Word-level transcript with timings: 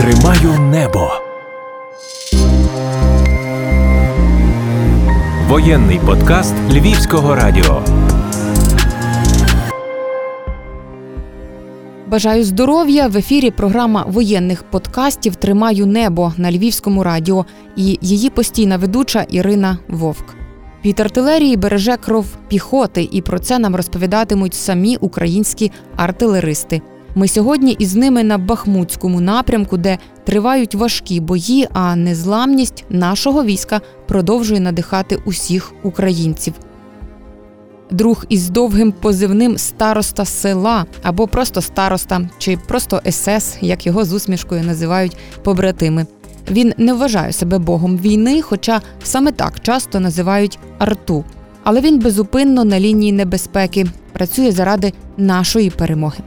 Тримаю 0.00 0.60
небо. 0.60 1.10
Воєнний 5.48 6.00
подкаст 6.06 6.54
Львівського 6.70 7.34
радіо. 7.34 7.82
Бажаю 12.06 12.44
здоров'я 12.44 13.06
в 13.06 13.16
ефірі. 13.16 13.50
Програма 13.50 14.04
воєнних 14.08 14.62
подкастів 14.62 15.36
Тримаю 15.36 15.86
небо 15.86 16.32
на 16.36 16.52
Львівському 16.52 17.02
радіо 17.02 17.46
і 17.76 17.98
її 18.00 18.30
постійна 18.30 18.76
ведуча 18.76 19.26
Ірина 19.30 19.78
Вовк. 19.88 20.34
Під 20.82 21.00
артилерії 21.00 21.56
береже 21.56 21.96
кров 21.96 22.26
піхоти, 22.48 23.08
і 23.12 23.22
про 23.22 23.38
це 23.38 23.58
нам 23.58 23.76
розповідатимуть 23.76 24.54
самі 24.54 24.96
українські 24.96 25.72
артилеристи. 25.96 26.82
Ми 27.14 27.28
сьогодні 27.28 27.72
із 27.72 27.96
ними 27.96 28.24
на 28.24 28.38
Бахмутському 28.38 29.20
напрямку, 29.20 29.76
де 29.76 29.98
тривають 30.24 30.74
важкі 30.74 31.20
бої, 31.20 31.68
а 31.72 31.96
незламність 31.96 32.84
нашого 32.90 33.44
війська 33.44 33.80
продовжує 34.08 34.60
надихати 34.60 35.18
усіх 35.24 35.72
українців. 35.82 36.54
Друг 37.90 38.24
із 38.28 38.50
довгим 38.50 38.92
позивним 38.92 39.58
староста 39.58 40.24
села 40.24 40.86
або 41.02 41.26
просто 41.26 41.60
староста, 41.60 42.28
чи 42.38 42.58
просто 42.68 43.00
СС, 43.10 43.56
як 43.60 43.86
його 43.86 44.04
з 44.04 44.12
усмішкою 44.12 44.62
називають 44.62 45.16
побратими. 45.42 46.06
Він 46.50 46.72
не 46.76 46.92
вважає 46.92 47.32
себе 47.32 47.58
богом 47.58 47.98
війни, 47.98 48.42
хоча 48.42 48.80
саме 49.02 49.32
так 49.32 49.60
часто 49.60 50.00
називають 50.00 50.58
арту. 50.78 51.24
Але 51.64 51.80
він 51.80 51.98
безупинно 51.98 52.64
на 52.64 52.80
лінії 52.80 53.12
небезпеки 53.12 53.86
працює 54.12 54.52
заради 54.52 54.92
нашої 55.16 55.70
перемоги. 55.70 56.18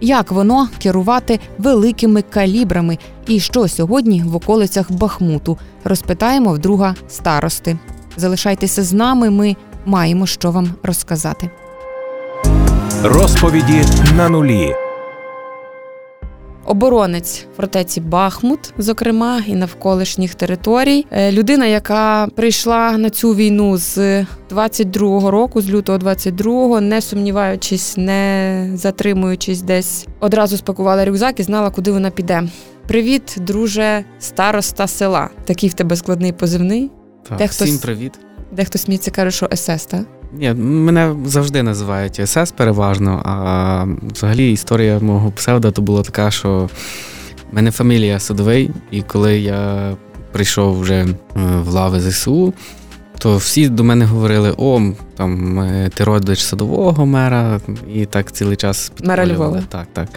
Як 0.00 0.32
воно 0.32 0.68
керувати 0.82 1.40
великими 1.58 2.22
калібрами 2.22 2.98
і 3.26 3.40
що 3.40 3.68
сьогодні 3.68 4.22
в 4.26 4.36
околицях 4.36 4.92
Бахмуту? 4.92 5.58
Розпитаємо 5.84 6.52
в 6.52 6.58
друга 6.58 6.94
старости. 7.08 7.78
Залишайтеся 8.16 8.82
з 8.82 8.92
нами. 8.92 9.30
Ми 9.30 9.56
маємо 9.86 10.26
що 10.26 10.50
вам 10.50 10.70
розказати. 10.82 11.50
Розповіді 13.02 13.82
на 14.16 14.28
нулі. 14.28 14.87
Оборонець 16.68 17.46
фортеці 17.56 18.00
Бахмут, 18.00 18.72
зокрема, 18.78 19.42
і 19.46 19.54
навколишніх 19.54 20.34
територій. 20.34 21.06
Е, 21.10 21.32
Людина, 21.32 21.66
яка 21.66 22.28
прийшла 22.36 22.98
на 22.98 23.10
цю 23.10 23.34
війну 23.34 23.76
з 23.76 23.98
22-го 24.50 25.30
року, 25.30 25.60
з 25.60 25.70
лютого 25.70 25.98
22-го, 25.98 26.80
не 26.80 27.00
сумніваючись, 27.00 27.96
не 27.96 28.70
затримуючись 28.74 29.62
десь, 29.62 30.06
одразу 30.20 30.56
спакувала 30.56 31.04
рюкзак 31.04 31.40
і 31.40 31.42
знала, 31.42 31.70
куди 31.70 31.92
вона 31.92 32.10
піде. 32.10 32.42
Привіт, 32.86 33.36
друже, 33.36 34.04
староста 34.18 34.86
села. 34.86 35.30
Такий 35.44 35.68
в 35.68 35.74
тебе 35.74 35.96
складний 35.96 36.32
позивний. 36.32 36.90
Так, 37.28 37.38
Дехто 37.38 37.64
всім 37.64 37.78
привіт. 37.78 38.12
Дехто 38.52 38.78
сміється, 38.78 39.10
каже, 39.10 39.30
що 39.30 39.48
СС, 39.54 39.86
так? 39.86 40.17
Ні, 40.32 40.54
мене 40.54 41.16
завжди 41.24 41.62
називають 41.62 42.20
СС 42.28 42.52
переважно, 42.52 43.22
а 43.24 43.86
взагалі 44.14 44.52
історія 44.52 44.98
мого 44.98 45.30
псевдо 45.30 45.70
то 45.70 45.82
була 45.82 46.02
така, 46.02 46.30
що 46.30 46.70
в 47.52 47.54
мене 47.54 47.70
фамілія 47.70 48.20
Садовий, 48.20 48.70
і 48.90 49.02
коли 49.02 49.38
я 49.38 49.92
прийшов 50.32 50.80
вже 50.80 50.94
е, 50.94 51.14
в 51.36 51.68
лави 51.68 52.00
ЗСУ, 52.00 52.54
то 53.18 53.36
всі 53.36 53.68
до 53.68 53.84
мене 53.84 54.04
говорили: 54.04 54.54
о, 54.58 54.80
там 55.16 55.60
е, 55.60 55.90
ти 55.94 56.04
родич 56.04 56.40
садового 56.40 57.06
мера, 57.06 57.60
і 57.94 58.06
так 58.06 58.32
цілий 58.32 58.56
час 58.56 58.92
Мера. 59.02 59.26
Львова. 59.26 59.62
Так, 59.68 59.86
так. 59.92 60.08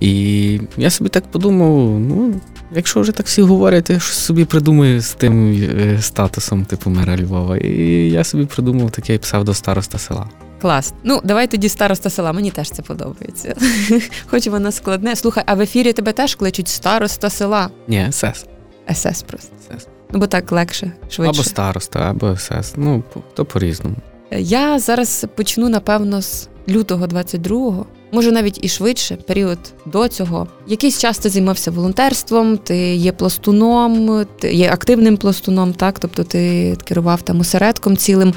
І 0.00 0.60
я 0.76 0.90
собі 0.90 1.10
так 1.10 1.30
подумав: 1.30 2.00
ну, 2.00 2.40
якщо 2.74 3.00
вже 3.00 3.12
так 3.12 3.26
всі 3.26 3.42
говорять, 3.42 3.90
я 3.90 4.00
щось 4.00 4.16
собі 4.16 4.44
придумаю 4.44 5.00
з 5.00 5.12
тим 5.14 5.52
е, 5.52 5.98
статусом, 6.02 6.64
типу 6.64 6.90
мера 6.90 7.16
Львова. 7.16 7.56
І 7.56 8.10
я 8.10 8.24
собі 8.24 8.46
придумав 8.46 8.90
такий 8.90 9.18
псевдостароста 9.18 9.98
села. 9.98 10.28
Клас. 10.60 10.94
Ну, 11.02 11.20
давай 11.24 11.46
тоді 11.46 11.68
староста 11.68 12.10
села. 12.10 12.32
Мені 12.32 12.50
теж 12.50 12.70
це 12.70 12.82
подобається. 12.82 13.54
Хоч 14.26 14.46
воно 14.46 14.72
складне. 14.72 15.16
Слухай, 15.16 15.44
а 15.46 15.54
в 15.54 15.60
ефірі 15.60 15.92
тебе 15.92 16.12
теж 16.12 16.34
кличуть 16.34 16.68
староста 16.68 17.30
села. 17.30 17.70
Ні, 17.88 18.08
СС. 18.10 18.46
СС 18.94 19.22
просто. 19.22 19.52
СС. 19.78 19.93
Ну, 20.14 20.20
бо 20.20 20.26
так 20.26 20.52
легше, 20.52 20.92
швидше. 21.10 21.30
Або 21.30 21.44
староста, 21.44 22.10
або 22.10 22.36
СС. 22.36 22.74
Ну, 22.76 23.02
то 23.34 23.44
по-різному. 23.44 23.96
Я 24.30 24.78
зараз 24.78 25.26
почну, 25.34 25.68
напевно, 25.68 26.22
з 26.22 26.48
лютого 26.68 27.06
22-го, 27.06 27.86
може 28.14 28.32
навіть 28.32 28.64
і 28.64 28.68
швидше, 28.68 29.16
період 29.16 29.58
до 29.86 30.08
цього. 30.08 30.46
Якийсь 30.66 30.98
час 30.98 31.18
ти 31.18 31.28
займався 31.28 31.70
волонтерством, 31.70 32.56
ти 32.56 32.94
є 32.94 33.12
пластуном, 33.12 34.26
ти 34.38 34.54
є 34.54 34.70
активним 34.70 35.16
пластуном, 35.16 35.72
так, 35.72 35.98
тобто 35.98 36.24
ти 36.24 36.76
керував 36.84 37.22
там 37.22 37.40
осередком 37.40 37.96
цілим. 37.96 38.34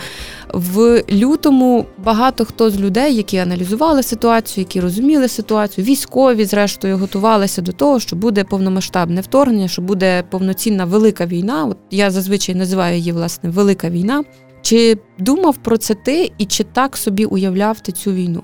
В 0.54 1.04
лютому 1.12 1.86
багато 2.06 2.46
хто 2.46 2.70
з 2.70 2.80
людей, 2.80 3.16
які 3.16 3.38
аналізували 3.38 4.04
ситуацію, 4.04 4.62
які 4.62 4.80
розуміли 4.80 5.28
ситуацію, 5.28 5.86
військові, 5.86 6.46
зрештою, 6.46 6.98
готувалися 6.98 7.62
до 7.62 7.72
того, 7.72 8.00
що 8.00 8.16
буде 8.16 8.44
повномасштабне 8.44 9.22
вторгнення, 9.22 9.68
що 9.68 9.82
буде 9.82 10.24
повноцінна 10.24 10.86
велика 10.86 11.26
війна. 11.26 11.66
От 11.66 11.78
я 11.92 12.12
зазвичай 12.12 12.56
називаю 12.56 12.98
її 12.98 13.12
власне 13.12 13.50
велика 13.50 13.90
війна. 13.90 14.24
Чи 14.62 14.98
думав 15.20 15.58
про 15.58 15.78
це 15.78 15.94
ти, 15.94 16.32
і 16.38 16.46
чи 16.46 16.64
так 16.64 16.98
собі 16.98 17.26
уявляв 17.26 17.80
ти 17.80 17.92
цю 17.92 18.12
війну? 18.12 18.44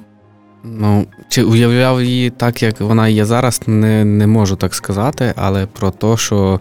Ну, 0.63 1.07
чи 1.29 1.43
уявляв 1.43 2.03
її 2.03 2.29
так, 2.29 2.63
як 2.63 2.81
вона 2.81 3.07
є 3.07 3.25
зараз, 3.25 3.61
не, 3.67 4.05
не 4.05 4.27
можу 4.27 4.55
так 4.55 4.73
сказати, 4.73 5.33
але 5.35 5.65
про 5.65 5.91
те, 5.91 6.17
що 6.17 6.59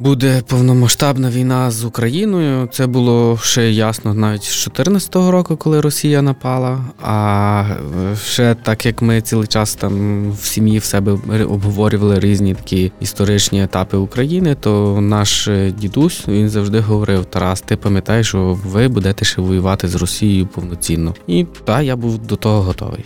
буде 0.00 0.42
повномасштабна 0.46 1.30
війна 1.30 1.70
з 1.70 1.84
Україною, 1.84 2.68
це 2.72 2.86
було 2.86 3.38
ще 3.42 3.70
ясно 3.70 4.14
навіть 4.14 4.42
з 4.42 4.64
2014 4.64 5.14
року, 5.14 5.56
коли 5.56 5.80
Росія 5.80 6.22
напала. 6.22 6.84
А 7.02 7.64
е, 8.12 8.16
ще 8.16 8.54
так 8.54 8.86
як 8.86 9.02
ми 9.02 9.20
цілий 9.20 9.46
час 9.46 9.74
там 9.74 10.32
в 10.32 10.44
сім'ї 10.44 10.78
в 10.78 10.84
себе 10.84 11.18
обговорювали 11.44 12.20
різні 12.20 12.54
такі 12.54 12.92
історичні 13.00 13.62
етапи 13.62 13.96
України, 13.96 14.54
то 14.60 15.00
наш 15.00 15.48
е, 15.48 15.72
дідусь 15.78 16.28
він 16.28 16.48
завжди 16.48 16.80
говорив: 16.80 17.24
Тарас, 17.24 17.60
ти 17.60 17.76
пам'ятаєш, 17.76 18.28
що 18.28 18.58
ви 18.64 18.88
будете 18.88 19.24
ще 19.24 19.42
воювати 19.42 19.88
з 19.88 19.94
Росією 19.94 20.46
повноцінно. 20.46 21.14
І 21.26 21.46
та 21.64 21.82
я 21.82 21.96
був 21.96 22.18
до 22.18 22.36
того 22.36 22.62
готовий. 22.62 23.04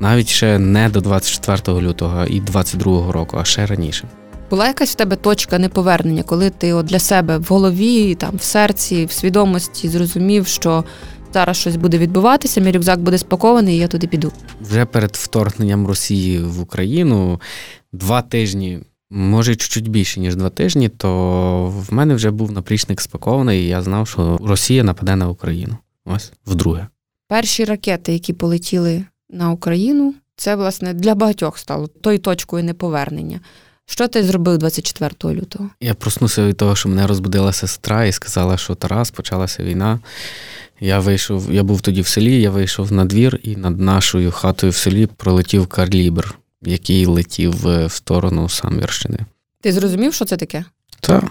Навіть 0.00 0.28
ще 0.28 0.58
не 0.58 0.88
до 0.88 1.00
24 1.00 1.80
лютого 1.80 2.24
і 2.24 2.40
22 2.40 3.12
року, 3.12 3.36
а 3.40 3.44
ще 3.44 3.66
раніше. 3.66 4.08
Була 4.50 4.66
якась 4.66 4.90
в 4.90 4.94
тебе 4.94 5.16
точка 5.16 5.58
неповернення, 5.58 6.22
коли 6.22 6.50
ти 6.50 6.72
от 6.72 6.86
для 6.86 6.98
себе 6.98 7.38
в 7.38 7.44
голові, 7.44 8.14
там 8.14 8.36
в 8.36 8.42
серці, 8.42 9.04
в 9.04 9.12
свідомості 9.12 9.88
зрозумів, 9.88 10.46
що 10.46 10.84
зараз 11.34 11.56
щось 11.56 11.76
буде 11.76 11.98
відбуватися, 11.98 12.60
мій 12.60 12.72
рюкзак 12.72 13.00
буде 13.00 13.18
спакований, 13.18 13.76
і 13.76 13.78
я 13.78 13.88
туди 13.88 14.06
піду. 14.06 14.32
Вже 14.60 14.84
перед 14.84 15.16
вторгненням 15.16 15.86
Росії 15.86 16.42
в 16.42 16.60
Україну 16.60 17.40
два 17.92 18.22
тижні, 18.22 18.78
може 19.10 19.56
чуть-чуть 19.56 19.88
більше, 19.88 20.20
ніж 20.20 20.36
два 20.36 20.50
тижні, 20.50 20.88
то 20.88 21.66
в 21.66 21.94
мене 21.94 22.14
вже 22.14 22.30
був 22.30 22.52
наплічник 22.52 23.00
спакований, 23.00 23.64
і 23.64 23.68
я 23.68 23.82
знав, 23.82 24.08
що 24.08 24.38
Росія 24.42 24.84
нападе 24.84 25.16
на 25.16 25.28
Україну. 25.28 25.76
Ось 26.04 26.32
вдруге. 26.46 26.86
Перші 27.28 27.64
ракети, 27.64 28.12
які 28.12 28.32
полетіли 28.32 29.04
на 29.30 29.50
Україну, 29.50 30.14
це 30.36 30.56
власне 30.56 30.94
для 30.94 31.14
багатьох 31.14 31.58
стало 31.58 31.86
тою 31.86 32.18
точкою 32.18 32.64
неповернення. 32.64 33.40
Що 33.90 34.08
ти 34.08 34.22
зробив 34.24 34.58
24 34.58 35.34
лютого? 35.40 35.70
Я 35.80 35.94
проснувся 35.94 36.46
від 36.46 36.56
того, 36.56 36.76
що 36.76 36.88
мене 36.88 37.06
розбудила 37.06 37.52
сестра 37.52 38.04
і 38.04 38.12
сказала, 38.12 38.56
що 38.56 38.74
Тарас, 38.74 39.10
почалася 39.10 39.62
війна. 39.62 40.00
Я 40.80 40.98
вийшов, 40.98 41.52
я 41.52 41.62
був 41.62 41.80
тоді 41.80 42.00
в 42.00 42.06
селі, 42.06 42.40
я 42.40 42.50
вийшов 42.50 42.92
на 42.92 43.04
двір, 43.04 43.40
і 43.42 43.56
над 43.56 43.80
нашою 43.80 44.30
хатою 44.32 44.72
в 44.72 44.76
селі 44.76 45.06
пролетів 45.06 45.66
карлібр, 45.66 46.34
який 46.62 47.06
летів 47.06 47.68
е, 47.68 47.86
в 47.86 47.92
сторону 47.92 48.48
Самвірщини. 48.48 49.18
Ти 49.62 49.72
зрозумів, 49.72 50.14
що 50.14 50.24
це 50.24 50.36
таке? 50.36 50.64
Так, 51.00 51.24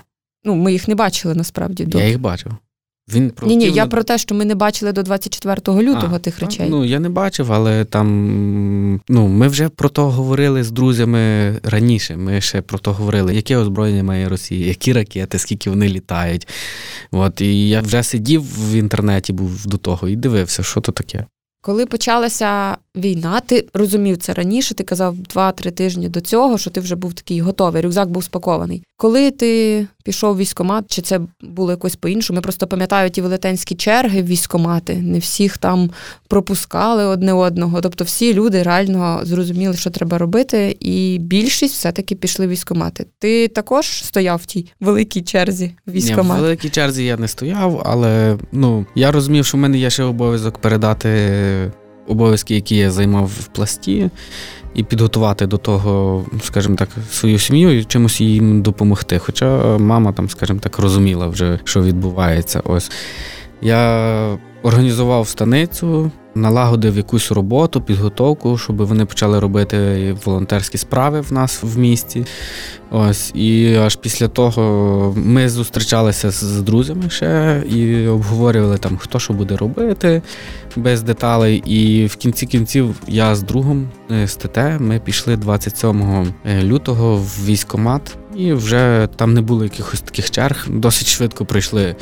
Ну, 0.43 0.55
ми 0.55 0.71
їх 0.71 0.87
не 0.87 0.95
бачили 0.95 1.35
насправді 1.35 1.85
до. 1.85 1.99
я 1.99 2.07
їх 2.07 2.19
бачив. 2.19 2.51
Він 3.13 3.33
Ні, 3.42 3.56
ні, 3.56 3.71
я 3.71 3.86
про 3.86 4.04
те, 4.04 4.18
що 4.18 4.36
ми 4.36 4.45
не 4.45 4.56
бачили 4.56 4.92
до 4.92 5.04
24 5.04 5.81
лютого 5.81 6.15
А, 6.15 6.19
тих 6.19 6.39
речей. 6.39 6.68
Ну, 6.69 6.86
я 6.86 7.00
не 7.00 7.09
бачив, 7.09 7.54
але 7.54 7.86
там 7.86 9.01
ну, 9.09 9.27
ми 9.27 9.48
вже 9.48 9.69
про 9.69 9.89
то 9.89 10.09
говорили 10.09 10.63
з 10.63 10.71
друзями 10.71 11.56
раніше. 11.63 12.18
Ми 12.18 12.42
ще 12.42 12.62
про 12.62 12.80
то 12.80 12.94
говорили, 12.94 13.36
яке 13.36 13.57
озброєння 13.57 14.04
має 14.04 14.30
Росія, 14.30 14.68
які 14.68 14.94
ракети, 14.94 15.39
скільки 15.39 15.69
вони 15.69 15.89
літають. 15.89 16.48
От, 17.12 17.42
і 17.42 17.69
я 17.69 17.81
вже 17.81 18.04
сидів 18.04 18.44
в 18.71 18.74
інтернеті, 18.74 19.33
був 19.33 19.65
до 19.65 19.77
того, 19.77 20.07
і 20.07 20.15
дивився, 20.15 20.63
що 20.63 20.81
то 20.81 20.92
таке. 20.92 21.25
Коли 21.62 21.86
почалася 21.86 22.77
війна, 22.95 23.39
ти 23.39 23.68
розумів 23.74 24.18
це 24.18 24.33
раніше, 24.33 24.75
ти 24.75 24.83
казав 24.83 25.15
2-3 25.15 25.71
тижні 25.71 26.09
до 26.09 26.21
цього, 26.21 26.57
що 26.57 26.69
ти 26.69 26.80
вже 26.80 26.95
був 26.95 27.13
такий 27.13 27.42
готовий, 27.42 27.81
рюкзак 27.81 28.09
був 28.09 28.24
спакований. 28.24 28.83
Коли 28.98 29.31
ти 29.31 29.88
пішов 30.07 30.38
військомат, 30.38 30.86
чи 30.92 31.01
це 31.01 31.19
було 31.42 31.71
якось 31.71 31.95
по-іншому? 31.95 32.38
Я 32.38 32.42
просто 32.42 32.68
пам'ятаю 32.68 33.09
ті 33.09 33.21
велетенські 33.21 33.75
черги 33.75 34.21
в 34.21 34.25
військомати. 34.25 34.95
Не 34.95 35.19
всіх 35.19 35.57
там 35.57 35.89
пропускали 36.27 37.06
одне 37.06 37.33
одного. 37.33 37.81
Тобто 37.81 38.04
всі 38.04 38.33
люди 38.33 38.63
реально 38.63 39.19
зрозуміли, 39.24 39.74
що 39.74 39.89
треба 39.89 40.18
робити, 40.18 40.77
і 40.80 41.18
більшість 41.21 41.74
все-таки 41.74 42.15
пішли 42.15 42.48
в 42.48 42.50
військомати. 42.50 43.06
Ти 43.19 43.48
також 43.48 44.04
стояв 44.04 44.39
в 44.44 44.45
тій 44.45 44.71
великій 44.80 45.21
черзі 45.21 45.65
в 45.65 45.69
Ні, 45.69 45.94
в 45.94 45.95
військомат? 45.95 46.39
великій 46.42 46.69
черзі 46.69 47.06
я 47.06 47.18
не 47.18 47.27
стояв, 47.27 47.81
але 47.86 48.38
ну 48.51 48.86
я 48.95 49.12
розумів, 49.12 49.45
що 49.45 49.57
в 49.57 49.62
мене 49.62 49.77
є 49.77 49.89
ще 49.89 50.04
обов'язок 50.04 50.57
передати 50.57 51.07
обов'язки, 52.07 52.56
які 52.56 52.75
я 52.75 52.92
займав 52.92 53.25
в 53.25 53.48
пласті, 53.48 54.09
і 54.75 54.83
підготувати 54.83 55.48
до 55.48 55.57
того, 55.57 56.25
скажімо 56.44 56.75
так, 56.75 56.89
свою 57.12 57.39
сім'ю 57.39 57.80
і 57.80 57.83
чимось 57.83 58.21
їм 58.21 58.62
допомогти. 58.62 59.19
Хоча 59.19 59.77
мама 59.77 60.13
там, 60.13 60.30
скажімо 60.30 60.59
так, 60.59 60.80
розуміла 60.80 61.27
вже, 61.27 61.59
що 61.63 61.81
відбувається. 61.81 62.62
Ось 62.65 62.92
я 63.62 64.38
організував 64.63 65.27
станицю, 65.27 66.12
налагодив 66.41 66.97
якусь 66.97 67.31
роботу, 67.31 67.81
підготовку, 67.81 68.57
щоб 68.57 68.77
вони 68.77 69.05
почали 69.05 69.39
робити 69.39 70.15
волонтерські 70.25 70.77
справи 70.77 71.21
в 71.21 71.33
нас 71.33 71.63
в 71.63 71.77
місті. 71.77 72.25
Ось, 72.91 73.31
і 73.35 73.75
аж 73.75 73.95
після 73.95 74.27
того 74.27 75.13
ми 75.17 75.49
зустрічалися 75.49 76.31
з, 76.31 76.61
друзями 76.61 77.09
ще 77.09 77.63
і 77.69 78.07
обговорювали 78.07 78.77
там, 78.77 78.97
хто 78.97 79.19
що 79.19 79.33
буде 79.33 79.57
робити 79.57 80.21
без 80.75 81.01
деталей. 81.01 81.63
І 81.65 82.05
в 82.05 82.15
кінці 82.15 82.45
кінців 82.45 82.95
я 83.07 83.35
з 83.35 83.43
другом 83.43 83.89
е, 84.11 84.27
з 84.27 84.35
ТТ 84.35 84.57
ми 84.79 84.99
пішли 84.99 85.37
27 85.37 86.33
лютого 86.63 87.15
в 87.15 87.45
військкомат, 87.45 88.17
і 88.35 88.53
вже 88.53 89.09
там 89.15 89.33
не 89.33 89.41
було 89.41 89.63
якихось 89.63 90.01
таких 90.01 90.31
черг. 90.31 90.65
Досить 90.69 91.07
швидко 91.07 91.45
пройшли 91.45 91.95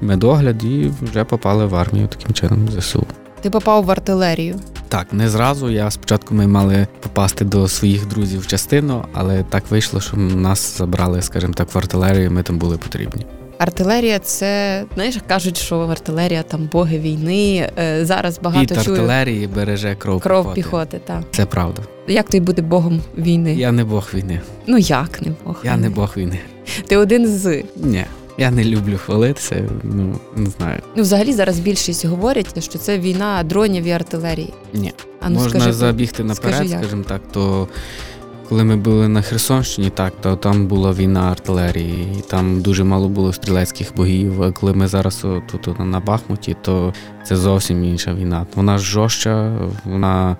медогляд 0.00 0.64
і 0.64 0.90
вже 1.02 1.24
попали 1.24 1.66
в 1.66 1.74
армію 1.74 2.08
таким 2.08 2.34
чином 2.34 2.68
ЗСУ. 2.68 3.06
Ти 3.40 3.50
попав 3.50 3.84
в 3.84 3.90
артилерію. 3.90 4.56
Так, 4.88 5.12
не 5.12 5.28
зразу. 5.28 5.70
Я 5.70 5.90
спочатку 5.90 6.34
ми 6.34 6.46
мали 6.46 6.86
попасти 7.00 7.44
до 7.44 7.68
своїх 7.68 8.06
друзів 8.08 8.40
в 8.40 8.46
частину, 8.46 9.04
але 9.12 9.42
так 9.42 9.64
вийшло, 9.70 10.00
що 10.00 10.16
нас 10.16 10.78
забрали, 10.78 11.22
скажімо 11.22 11.52
так, 11.52 11.74
в 11.74 11.78
артилерію. 11.78 12.30
Ми 12.30 12.42
там 12.42 12.58
були 12.58 12.78
потрібні. 12.78 13.26
Артилерія 13.58 14.18
це 14.18 14.84
знаєш, 14.94 15.18
кажуть, 15.28 15.56
що 15.56 15.78
артилерія 15.80 16.42
там 16.42 16.68
боги 16.72 16.98
війни. 16.98 17.70
Е, 17.78 18.04
Зараз 18.04 18.38
багато 18.42 18.74
Від 18.74 18.82
чую 18.84 18.96
артилерії 18.96 19.46
береже 19.46 19.94
кров, 19.94 20.20
кров 20.20 20.42
піхоти. 20.54 20.62
піхоти. 20.62 21.00
Так 21.04 21.22
Це 21.30 21.46
правда. 21.46 21.82
як 22.08 22.26
ти 22.28 22.40
буде 22.40 22.62
богом 22.62 23.00
війни? 23.18 23.54
Я 23.54 23.72
не 23.72 23.84
Бог 23.84 24.08
війни. 24.14 24.40
Ну 24.66 24.78
як 24.78 25.22
не 25.22 25.32
бог? 25.44 25.60
Я 25.64 25.76
не? 25.76 25.90
Бог 25.90 26.12
війни. 26.16 26.38
Ти 26.88 26.96
один 26.96 27.26
з. 27.26 27.62
Ні. 27.76 28.04
Я 28.40 28.50
не 28.50 28.64
люблю 28.64 28.98
хвалитися. 28.98 29.68
Ну 29.82 30.20
не 30.36 30.50
знаю. 30.50 30.80
Ну, 30.96 31.02
взагалі 31.02 31.32
зараз 31.32 31.58
більшість 31.58 32.06
говорять, 32.06 32.64
що 32.64 32.78
це 32.78 32.98
війна 32.98 33.42
дронів 33.42 33.84
і 33.84 33.90
артилерії. 33.90 34.52
Ні. 34.72 34.92
А 35.20 35.28
ну 35.28 35.34
Можна 35.34 35.60
скажи, 35.60 35.72
забігти 35.72 36.24
наперед, 36.24 36.68
скажімо 36.68 37.04
так, 37.08 37.20
то 37.32 37.68
коли 38.48 38.64
ми 38.64 38.76
були 38.76 39.08
на 39.08 39.22
Херсонщині, 39.22 39.90
так, 39.90 40.12
то 40.20 40.36
там 40.36 40.66
була 40.66 40.92
війна 40.92 41.30
артилерії, 41.30 42.16
і 42.18 42.20
там 42.20 42.60
дуже 42.60 42.84
мало 42.84 43.08
було 43.08 43.32
стрілецьких 43.32 43.96
богів. 43.96 44.42
А 44.42 44.52
коли 44.52 44.72
ми 44.74 44.88
зараз 44.88 45.24
тут 45.52 45.78
на 45.80 46.00
Бахмуті, 46.00 46.56
то 46.62 46.94
це 47.26 47.36
зовсім 47.36 47.84
інша 47.84 48.14
війна. 48.14 48.46
Вона 48.54 48.78
жорстча, 48.78 49.58
вона. 49.84 50.36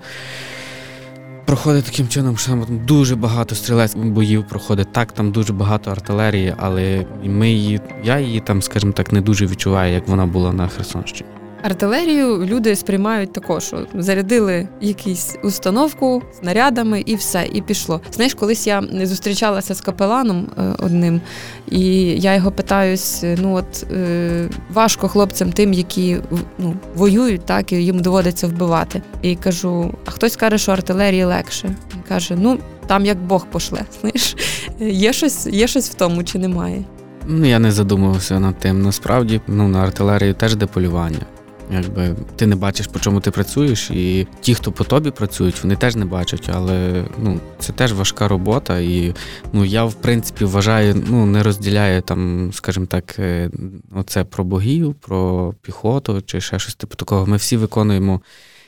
Проходить 1.45 1.85
таким 1.85 2.07
чином, 2.07 2.37
що 2.37 2.51
там 2.51 2.85
дуже 2.85 3.15
багато 3.15 3.55
стрілецьких 3.55 4.05
боїв 4.05 4.47
проходить. 4.47 4.91
Так, 4.91 5.11
там 5.11 5.31
дуже 5.31 5.53
багато 5.53 5.91
артилерії, 5.91 6.55
але 6.57 7.05
ми 7.23 7.49
її, 7.49 7.81
я 8.03 8.19
її 8.19 8.39
там, 8.39 8.61
скажімо 8.61 8.91
так, 8.91 9.11
не 9.11 9.21
дуже 9.21 9.45
відчуваю, 9.45 9.93
як 9.93 10.07
вона 10.07 10.25
була 10.25 10.53
на 10.53 10.67
Херсонщині. 10.67 11.40
Артилерію 11.63 12.45
люди 12.45 12.75
сприймають 12.75 13.33
також, 13.33 13.63
що 13.63 13.87
зарядили 13.93 14.67
якусь 14.81 15.37
установку 15.43 16.21
снарядами 16.39 17.03
і 17.05 17.15
все, 17.15 17.47
і 17.53 17.61
пішло. 17.61 18.01
Знаєш, 18.11 18.33
колись 18.33 18.67
я 18.67 18.83
зустрічалася 19.03 19.75
з 19.75 19.81
капеланом 19.81 20.47
е, 20.57 20.61
одним, 20.79 21.21
і 21.69 21.81
я 22.05 22.35
його 22.35 22.51
питаюсь: 22.51 23.23
ну 23.37 23.55
от 23.55 23.91
е, 23.91 24.49
важко 24.73 25.07
хлопцям 25.07 25.51
тим, 25.51 25.73
які 25.73 26.17
ну, 26.57 26.75
воюють, 26.95 27.45
так 27.45 27.71
і 27.71 27.75
їм 27.75 27.99
доводиться 27.99 28.47
вбивати. 28.47 29.01
І 29.21 29.35
кажу: 29.35 29.93
а 30.05 30.11
хтось 30.11 30.35
каже, 30.35 30.57
що 30.57 30.71
артилерії 30.71 31.23
легше. 31.23 31.75
Він 31.93 32.01
каже: 32.07 32.35
ну 32.37 32.59
там 32.87 33.05
як 33.05 33.17
Бог 33.17 33.45
пошле. 33.45 33.81
Знаєш, 34.01 34.35
є 34.79 35.13
щось, 35.13 35.47
є 35.47 35.67
щось 35.67 35.89
в 35.89 35.93
тому 35.93 36.23
чи 36.23 36.39
немає. 36.39 36.83
Ну, 37.27 37.45
я 37.45 37.59
не 37.59 37.71
задумувався 37.71 38.39
над 38.39 38.57
тим. 38.59 38.81
Насправді, 38.81 39.41
ну, 39.47 39.67
на 39.67 39.79
артилерії 39.79 40.33
теж 40.33 40.55
де 40.55 40.65
полювання. 40.65 41.25
Якби 41.71 42.15
ти 42.35 42.47
не 42.47 42.55
бачиш, 42.55 42.87
по 42.87 42.99
чому 42.99 43.19
ти 43.19 43.31
працюєш, 43.31 43.91
і 43.91 44.27
ті, 44.41 44.55
хто 44.55 44.71
по 44.71 44.83
тобі 44.83 45.11
працюють, 45.11 45.63
вони 45.63 45.75
теж 45.75 45.95
не 45.95 46.05
бачать, 46.05 46.49
але 46.53 47.05
ну, 47.23 47.39
це 47.59 47.73
теж 47.73 47.93
важка 47.93 48.27
робота. 48.27 48.79
І 48.79 49.13
ну, 49.53 49.65
я, 49.65 49.85
в 49.85 49.93
принципі, 49.93 50.45
вважаю, 50.45 51.03
ну, 51.07 51.25
не 51.25 51.43
розділяю 51.43 52.01
там, 52.01 52.49
скажімо 52.53 52.85
так, 52.85 53.19
е, 53.19 53.49
оце 53.95 54.23
про 54.23 54.43
богів, 54.43 54.93
про 54.93 55.53
піхоту 55.61 56.21
чи 56.21 56.41
ще 56.41 56.59
щось 56.59 56.75
типу 56.75 56.95
такого. 56.95 57.25
Ми 57.25 57.37
всі 57.37 57.57
виконуємо 57.57 58.21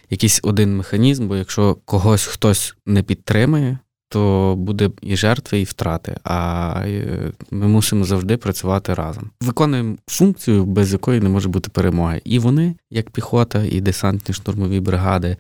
якийсь 0.09 0.39
один 0.43 0.77
механізм, 0.77 1.27
бо 1.27 1.35
якщо 1.35 1.77
когось 1.85 2.25
хтось 2.25 2.75
не 2.85 3.03
підтримує, 3.03 3.77
то 4.13 4.55
буде 4.57 4.89
і 5.01 5.15
жертви, 5.15 5.59
і 5.59 5.63
втрати. 5.63 6.17
А 6.23 6.73
е, 6.85 7.31
ми 7.51 7.67
мусимо 7.67 8.03
завжди 8.03 8.37
працювати 8.37 8.93
разом. 8.93 9.29
Виконуємо 9.41 9.95
функцію, 10.07 10.65
без 10.65 10.93
якої 10.93 11.19
не 11.19 11.29
може 11.29 11.49
бути 11.49 11.69
перемоги. 11.69 12.21
І 12.23 12.39
вони, 12.39 12.75
як 12.91 13.09
піхота, 13.09 13.63
і 13.63 13.81
десантні 13.81 14.35
штурмові 14.35 14.79
бригади, 14.79 15.37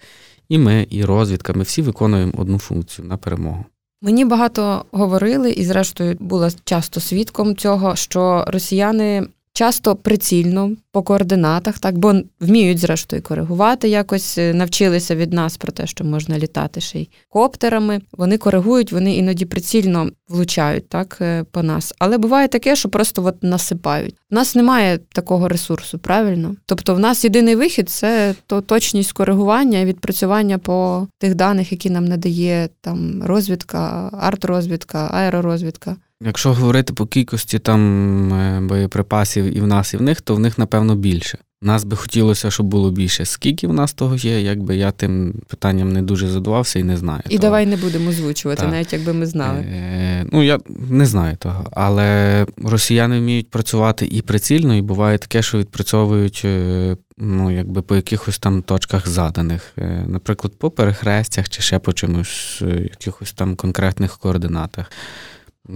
і 0.49 0.57
ми, 0.57 0.87
і 0.89 1.05
розвідка. 1.05 1.53
Ми 1.53 1.63
всі 1.63 1.81
виконуємо 1.81 2.33
одну 2.37 2.59
функцію 2.59 3.07
на 3.07 3.17
перемогу. 3.17 3.65
Мені 4.01 4.25
багато 4.25 4.85
говорили, 4.91 5.51
і 5.51 5.65
зрештою 5.65 6.17
була 6.19 6.51
часто 6.63 6.99
свідком 6.99 7.55
цього, 7.55 7.95
що 7.95 8.45
росіяни 8.47 9.27
часто 9.53 9.95
прицільно 9.95 10.71
по 10.91 11.03
координатах, 11.03 11.79
так 11.79 11.97
бо 11.97 12.13
вміють 12.39 12.79
зрештою 12.79 13.21
коригувати 13.21 13.89
якось, 13.89 14.37
е, 14.37 14.53
навчилися 14.53 15.15
від 15.15 15.33
нас 15.33 15.57
про 15.57 15.71
те, 15.71 15.87
що 15.87 16.03
можна 16.03 16.37
літати 16.37 16.81
ще 16.81 16.99
й 16.99 17.09
коптерами. 17.29 18.01
Вони 18.11 18.37
коригують, 18.37 18.91
вони 18.91 19.15
іноді 19.15 19.45
прицільно 19.45 20.09
влучають 20.29 20.89
так 20.89 21.17
е, 21.21 21.43
по 21.51 21.63
нас. 21.63 21.93
Але 21.99 22.17
буває 22.17 22.47
таке, 22.47 22.75
що 22.75 22.89
просто 22.89 23.23
от 23.25 23.43
насипають. 23.43 24.15
У 24.31 24.35
нас 24.35 24.55
немає 24.55 24.97
такого 24.97 25.47
ресурсу, 25.47 25.99
правильно? 25.99 26.55
Тобто, 26.65 26.95
в 26.95 26.99
нас 26.99 27.23
єдиний 27.23 27.55
вихід 27.55 27.89
це 27.89 28.35
то 28.47 28.61
точність 28.61 29.11
коригування 29.11 29.79
і 29.79 29.85
відпрацювання 29.85 30.57
по 30.57 31.07
тих 31.17 31.35
даних, 31.35 31.71
які 31.71 31.89
нам 31.89 32.05
надає 32.05 32.69
там 32.81 33.23
розвідка, 33.23 34.09
арт-розвідка, 34.13 35.09
аеророзвідка. 35.11 35.95
Якщо 36.21 36.53
говорити 36.53 36.93
по 36.93 37.05
кількості 37.05 37.59
там 37.59 38.33
е, 38.33 38.61
боєприпасів 38.61 39.57
і 39.57 39.61
в 39.61 39.67
нас, 39.67 39.93
і 39.93 39.97
в 39.97 40.01
них, 40.01 40.21
то 40.21 40.35
в 40.35 40.39
них, 40.39 40.57
напевно, 40.57 40.95
більше. 40.95 41.37
Нас 41.63 41.83
би 41.83 41.97
хотілося, 41.97 42.51
щоб 42.51 42.65
було 42.65 42.91
більше. 42.91 43.25
Скільки 43.25 43.67
в 43.67 43.73
нас 43.73 43.93
того 43.93 44.15
є, 44.15 44.41
якби 44.41 44.75
я 44.75 44.91
тим 44.91 45.33
питанням 45.47 45.93
не 45.93 46.01
дуже 46.01 46.27
задавався 46.27 46.79
і 46.79 46.83
не 46.83 46.97
знаю. 46.97 47.21
І 47.25 47.29
того. 47.29 47.41
давай 47.41 47.65
не 47.65 47.77
будемо 47.77 48.09
озвучувати, 48.09 48.61
Так. 48.61 48.71
навіть 48.71 48.93
якби 48.93 49.13
ми 49.13 49.25
знали. 49.25 49.59
Е, 49.59 50.25
ну, 50.31 50.43
я 50.43 50.59
не 50.89 51.05
знаю 51.05 51.37
того. 51.37 51.67
Але 51.71 52.45
росіяни 52.63 53.19
вміють 53.19 53.49
працювати 53.49 54.05
і 54.05 54.21
прицільно, 54.21 54.75
і 54.75 54.81
буває 54.81 55.17
таке, 55.17 55.41
що 55.41 55.57
відпрацьовують 55.57 56.41
е, 56.45 56.97
ну, 57.17 57.51
якби 57.51 57.81
по 57.81 57.95
якихось 57.95 58.39
там 58.39 58.61
точках 58.61 59.07
заданих. 59.07 59.71
Е, 59.77 60.05
наприклад, 60.07 60.53
по 60.57 60.71
перехрестях 60.71 61.49
чи 61.49 61.61
ще 61.61 61.79
по 61.79 61.93
чимось, 61.93 62.59
е, 62.61 62.81
якихось 62.81 63.33
там 63.33 63.55
конкретних 63.55 64.17
координатах. 64.17 64.91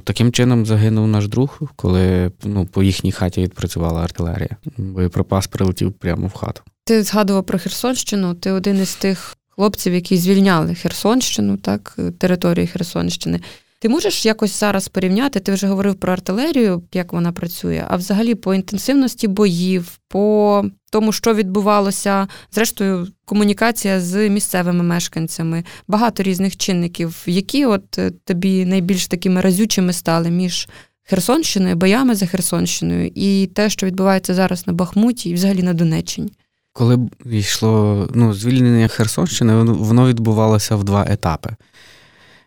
Таким 0.03 0.31
чином 0.31 0.65
загинув 0.65 1.07
наш 1.07 1.27
друг, 1.27 1.59
коли 1.75 2.31
ну, 2.43 2.65
по 2.65 2.83
їхній 2.83 3.11
хаті 3.11 3.41
відпрацювала 3.41 4.03
артилерія. 4.03 4.57
Боєприпас 4.77 5.47
прилетів 5.47 5.93
прямо 5.93 6.27
в 6.27 6.33
хату. 6.33 6.61
Ти 6.85 7.03
згадував 7.03 7.45
про 7.45 7.59
Херсонщину. 7.59 8.33
Ти 8.33 8.51
один 8.51 8.81
із 8.81 8.95
тих 8.95 9.37
хлопців, 9.49 9.93
які 9.93 10.17
звільняли 10.17 10.75
Херсонщину, 10.75 11.57
так, 11.57 11.97
територію 12.17 12.67
Херсонщини. 12.67 13.39
Ти 13.79 13.89
можеш 13.89 14.25
якось 14.25 14.59
зараз 14.59 14.87
порівняти? 14.87 15.39
Ти 15.39 15.51
вже 15.51 15.67
говорив 15.67 15.95
про 15.95 16.13
артилерію, 16.13 16.83
як 16.93 17.13
вона 17.13 17.31
працює, 17.31 17.85
а 17.87 17.95
взагалі 17.95 18.35
по 18.35 18.53
інтенсивності 18.53 19.27
боїв, 19.27 19.99
по 20.07 20.65
тому, 20.89 21.11
що 21.11 21.33
відбувалося, 21.33 22.27
зрештою, 22.51 23.07
комунікація 23.25 24.01
з 24.01 24.29
місцевими 24.29 24.83
мешканцями, 24.83 25.63
багато 25.87 26.23
різних 26.23 26.57
чинників, 26.57 27.23
які 27.25 27.65
от 27.65 27.97
е, 27.99 28.11
тобі 28.25 28.65
найбільш 28.65 29.07
такими 29.07 29.41
разючими 29.41 29.93
стали 29.93 30.29
між 30.29 30.69
Херсонщиною, 31.09 31.75
боями 31.75 32.15
за 32.15 32.25
Херсонщиною 32.25 33.11
і 33.15 33.47
те, 33.53 33.69
що 33.69 33.87
відбувається 33.87 34.33
зараз 34.33 34.67
на 34.67 34.73
Бахмуті 34.73 35.29
і 35.29 35.33
взагалі 35.33 35.63
на 35.63 35.73
Донеччині. 35.73 36.31
Коли 36.73 36.99
йшло 37.25 38.07
ну, 38.13 38.33
звільнення 38.33 38.87
Херсонщини, 38.87 39.55
воно- 39.63 40.07
відбувалося 40.07 40.75
в 40.75 40.83
два 40.83 41.05
етапи. 41.09 41.49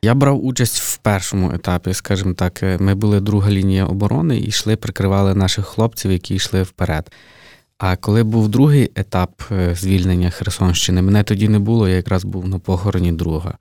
Я 0.03 0.15
брав 0.15 0.45
участь 0.45 0.81
в 0.81 0.97
першому 0.97 1.53
етапі, 1.53 1.95
скажімо 1.95 2.35
так. 2.35 2.63
Е, 2.63 2.79
ми 2.81 2.95
були 2.95 3.21
друга 3.21 3.51
лінія 3.51 3.85
оборони 3.85 4.39
і 4.39 4.45
йшли, 4.45 4.77
прикривали 4.77 5.35
наших 5.35 5.67
хлопців, 5.67 6.13
які 6.13 6.35
йшли 6.35 6.63
вперед. 6.63 7.13
А 7.81 7.97
коли 7.97 8.23
був 8.23 8.49
другий 8.49 8.91
етап 8.95 9.43
е, 9.53 9.75
звільнення 9.75 10.31
Херсонщини, 10.31 11.03
мене 11.03 11.23
тоді 11.23 11.49
не 11.49 11.59
було, 11.59 11.89
я 11.89 11.97
якраз 11.97 12.25
був 12.25 12.49
на 12.49 12.59
похороні 12.59 13.13
друга. 13.13 13.59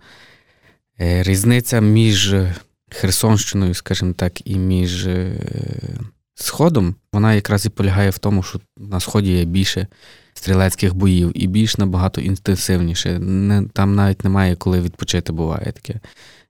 Е, 1.02 1.24
різниця 1.24 1.82
між 1.82 2.36
Херсонщиною, 2.92 3.74
скажімо 3.74 4.14
так, 4.14 4.48
і 4.48 4.58
між 4.58 5.08
Сходом, 6.36 6.96
вона 7.14 7.34
якраз 7.34 7.66
і 7.66 7.70
полягає 7.70 8.10
в 8.10 8.18
тому, 8.18 8.44
що 8.44 8.60
на 8.78 9.00
Сході 9.00 9.32
є 9.32 9.46
більше 9.46 9.88
стрілецьких 10.34 10.96
боїв 10.96 11.32
і 11.36 11.48
більш 11.48 11.78
набагато 11.78 12.22
інтенсивніше. 12.22 13.22
Там 13.74 13.96
навіть 13.96 14.24
немає 14.24 14.56
коли 14.56 14.82
відпочити, 14.82 15.32
буває 15.32 15.72
таке. 15.72 16.00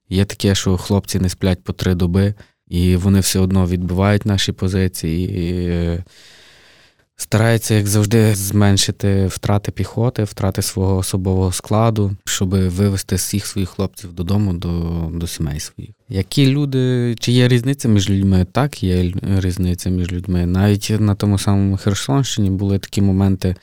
Є 0.08 0.24
таке, 0.24 0.54
що 0.54 0.76
хлопці 0.76 1.18
не 1.20 1.28
сплять 1.28 1.64
по 1.64 1.72
три 1.72 1.94
доби, 1.94 2.34
і 2.68 2.96
вони 2.96 3.20
все 3.20 3.38
одно 3.40 3.66
відбивають 3.66 4.26
наші 4.26 4.52
позиції. 4.52 5.30
І, 5.30 5.68
е, 5.68 6.04
Старається, 7.20 7.74
як 7.74 7.86
завжди, 7.86 8.34
зменшити 8.34 9.26
втрати 9.26 9.72
піхоти, 9.72 10.24
втрати 10.24 10.62
свого 10.62 10.96
особового 10.96 11.52
складу, 11.52 12.16
щоб 12.24 12.48
вивести 12.50 13.16
всіх 13.16 13.46
своїх 13.46 13.68
хлопців 13.68 14.12
додому, 14.12 14.52
до 14.52 14.70
до 15.14 15.26
сімей 15.26 15.60
своїх. 15.60 15.90
Які 16.08 16.46
люди, 16.46 17.14
чи 17.18 17.32
є 17.32 17.48
різниця 17.48 17.88
між 17.88 18.10
людьми? 18.10 18.46
Так, 18.52 18.82
є 18.82 19.12
різниця 19.38 19.90
між 19.90 20.12
людьми. 20.12 20.46
Навіть 20.46 20.92
на 21.00 21.14
тому 21.14 21.38
самому 21.38 21.76
Херсонщині 21.76 22.50
були 22.50 22.78
такі 22.78 23.02
моменти, 23.02 23.56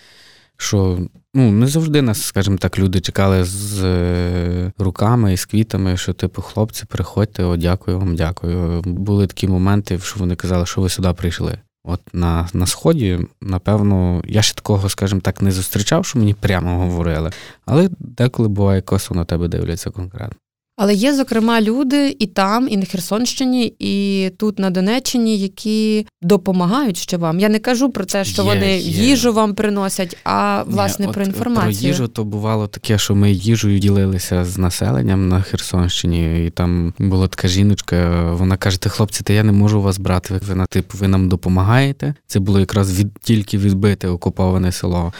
що 0.57 0.99
ну 1.33 1.51
не 1.51 1.67
завжди 1.67 2.01
нас, 2.01 2.21
скажімо 2.21 2.57
так, 2.57 2.79
люди 2.79 2.99
чекали 2.99 3.43
з 3.43 3.83
е, 3.83 4.71
руками 4.77 5.33
і 5.33 5.37
з 5.37 5.45
квітами, 5.45 5.97
що 5.97 6.13
типу, 6.13 6.41
хлопці, 6.41 6.85
приходьте, 6.85 7.43
о, 7.43 7.57
дякую 7.57 7.99
вам, 7.99 8.15
дякую. 8.15 8.81
Були 8.85 9.27
такі 9.27 9.47
моменти, 9.47 9.99
що 9.99 10.19
вони 10.19 10.35
казали, 10.35 10.65
що 10.65 10.81
ви 10.81 10.89
сюди 10.89 11.13
прийшли. 11.13 11.57
От 11.89 12.01
на 12.13 12.49
на 12.53 12.65
сході, 12.65 13.19
напевно, 13.41 14.21
я 14.25 14.41
ще 14.41 14.55
такого, 14.55 14.89
скажімо 14.89 15.21
так, 15.21 15.41
не 15.41 15.51
зустрічав, 15.51 16.05
що 16.05 16.19
мені 16.19 16.33
прямо 16.33 16.77
говорили, 16.77 17.31
але 17.65 17.89
деколи 17.99 18.49
буває 18.49 18.81
косо 18.81 19.15
на 19.15 19.25
тебе 19.25 19.47
дивляться 19.47 19.89
конкретно. 19.89 20.37
Але 20.79 20.93
є, 20.93 21.13
зокрема, 21.13 21.61
люди 21.61 22.15
і 22.19 22.25
там, 22.25 22.67
і 22.69 22.77
на 22.77 22.85
Херсонщині, 22.85 23.73
і 23.79 24.29
тут 24.37 24.59
на 24.59 24.69
Донеччині, 24.69 25.37
які 25.37 26.07
допомагають 26.21 26.97
ще 26.97 27.17
вам. 27.17 27.39
Я 27.39 27.49
не 27.49 27.59
кажу 27.59 27.89
про 27.89 28.05
те, 28.05 28.25
що 28.25 28.41
є, 28.41 28.47
вони 28.47 28.77
є. 28.77 29.03
їжу 29.05 29.33
вам 29.33 29.53
приносять, 29.53 30.17
а 30.23 30.63
власне 30.67 31.07
Ні, 31.07 31.13
про 31.13 31.21
от, 31.21 31.27
інформацію. 31.27 31.81
Про 31.81 31.87
їжу 31.87 32.07
то 32.07 32.23
бувало 32.23 32.67
таке, 32.67 32.97
що 32.97 33.15
ми 33.15 33.31
їжею 33.31 33.79
ділилися 33.79 34.45
з 34.45 34.57
населенням 34.57 35.29
на 35.29 35.41
Херсонщині, 35.41 36.45
і 36.45 36.49
там 36.49 36.93
була 36.99 37.27
така 37.27 37.47
жіночка. 37.47 38.23
Вона 38.33 38.57
каже: 38.57 38.79
Ти, 38.79 38.89
хлопці, 38.89 39.23
та 39.23 39.33
я 39.33 39.43
не 39.43 39.51
можу 39.51 39.81
вас 39.81 39.97
брати. 39.97 40.39
Ви 40.47 40.55
на 40.55 40.65
типу, 40.65 40.97
ви 40.97 41.07
нам 41.07 41.29
допомагаєте. 41.29 42.13
Це 42.27 42.39
було 42.39 42.59
якраз 42.59 42.99
від 42.99 43.19
тільки 43.21 43.57
відбите 43.57 44.07
окуповане 44.07 44.71
село. 44.71 45.13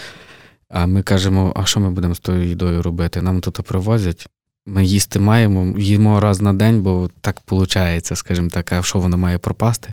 А 0.70 0.86
ми 0.86 1.02
кажемо, 1.04 1.54
а 1.56 1.66
що 1.66 1.80
ми 1.80 1.90
будемо 1.90 2.16
з 2.16 2.20
тою 2.20 2.48
їдою 2.48 2.82
робити? 2.82 3.22
Нам 3.22 3.42
тут 3.42 3.56
привозять. 3.56 4.28
Ми 4.70 4.86
їсти 4.86 5.20
маємо, 5.20 5.80
їмо 5.80 6.20
раз 6.20 6.42
на 6.42 6.54
день, 6.54 6.82
бо 6.82 7.10
так 7.22 7.42
виходить, 7.52 8.06
скажімо 8.14 8.50
так, 8.50 8.72
а 8.72 8.84
що 8.84 9.00
вона 9.00 9.18
має 9.18 9.38
пропасти. 9.38 9.90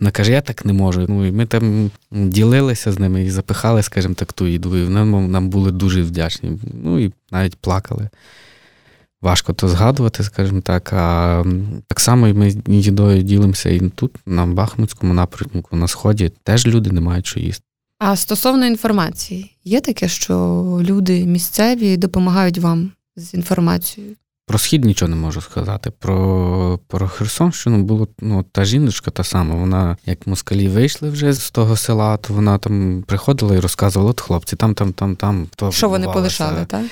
Вона 0.00 0.10
каже, 0.10 0.32
я 0.32 0.40
так 0.40 0.64
не 0.64 0.72
можу. 0.72 1.06
Ну 1.08 1.26
і 1.26 1.32
ми 1.32 1.46
там 1.46 1.90
ділилися 2.10 2.92
з 2.92 2.98
ними 2.98 3.24
і 3.24 3.30
запихали, 3.30 3.82
скажімо 3.82 4.14
так, 4.14 4.32
ту 4.32 4.46
їду. 4.46 4.76
І 4.76 4.84
вони 4.84 5.28
нам 5.28 5.48
були 5.48 5.70
дуже 5.70 6.02
вдячні. 6.02 6.58
Ну 6.84 6.98
і 6.98 7.12
навіть 7.32 7.56
плакали. 7.56 8.08
Важко 9.22 9.52
то 9.52 9.68
згадувати, 9.68 10.24
скажімо 10.24 10.60
так. 10.60 10.92
А 10.92 11.44
так 11.88 12.00
само 12.00 12.26
ми 12.26 12.54
їдою 12.66 13.22
ділимося 13.22 13.70
і 13.70 13.80
тут, 13.80 14.16
на 14.26 14.46
Бахмутському 14.46 15.14
напрямку, 15.14 15.76
на 15.76 15.88
Сході, 15.88 16.32
теж 16.42 16.66
люди 16.66 16.90
не 16.90 17.00
мають 17.00 17.26
що 17.26 17.40
їсти. 17.40 17.64
А 17.98 18.16
стосовно 18.16 18.66
інформації, 18.66 19.56
є 19.64 19.80
таке, 19.80 20.08
що 20.08 20.34
люди 20.82 21.26
місцеві 21.26 21.96
допомагають 21.96 22.58
вам 22.58 22.92
з 23.16 23.34
інформацією? 23.34 24.16
Про 24.46 24.58
схід 24.58 24.84
нічого 24.84 25.08
не 25.08 25.16
можу 25.16 25.40
сказати. 25.40 25.90
Про 25.90 26.80
про 26.88 27.08
Херсонщину 27.08 27.82
було 27.82 28.08
ну, 28.20 28.42
та 28.52 28.64
жіночка 28.64 29.10
та 29.10 29.24
сама. 29.24 29.54
Вона, 29.54 29.96
як 30.06 30.26
москалі 30.26 30.68
вийшли 30.68 31.10
вже 31.10 31.32
з 31.32 31.50
того 31.50 31.76
села, 31.76 32.16
то 32.16 32.34
вона 32.34 32.58
там 32.58 33.04
приходила 33.06 33.54
і 33.54 33.60
розказувала, 33.60 34.10
от 34.10 34.20
хлопці, 34.20 34.56
там, 34.56 34.74
там, 34.74 34.92
там, 34.92 35.16
там. 35.16 35.48
то 35.56 35.72
Що 35.72 35.88
вони 35.88 36.06
полишали, 36.06 36.64
так? 36.64 36.84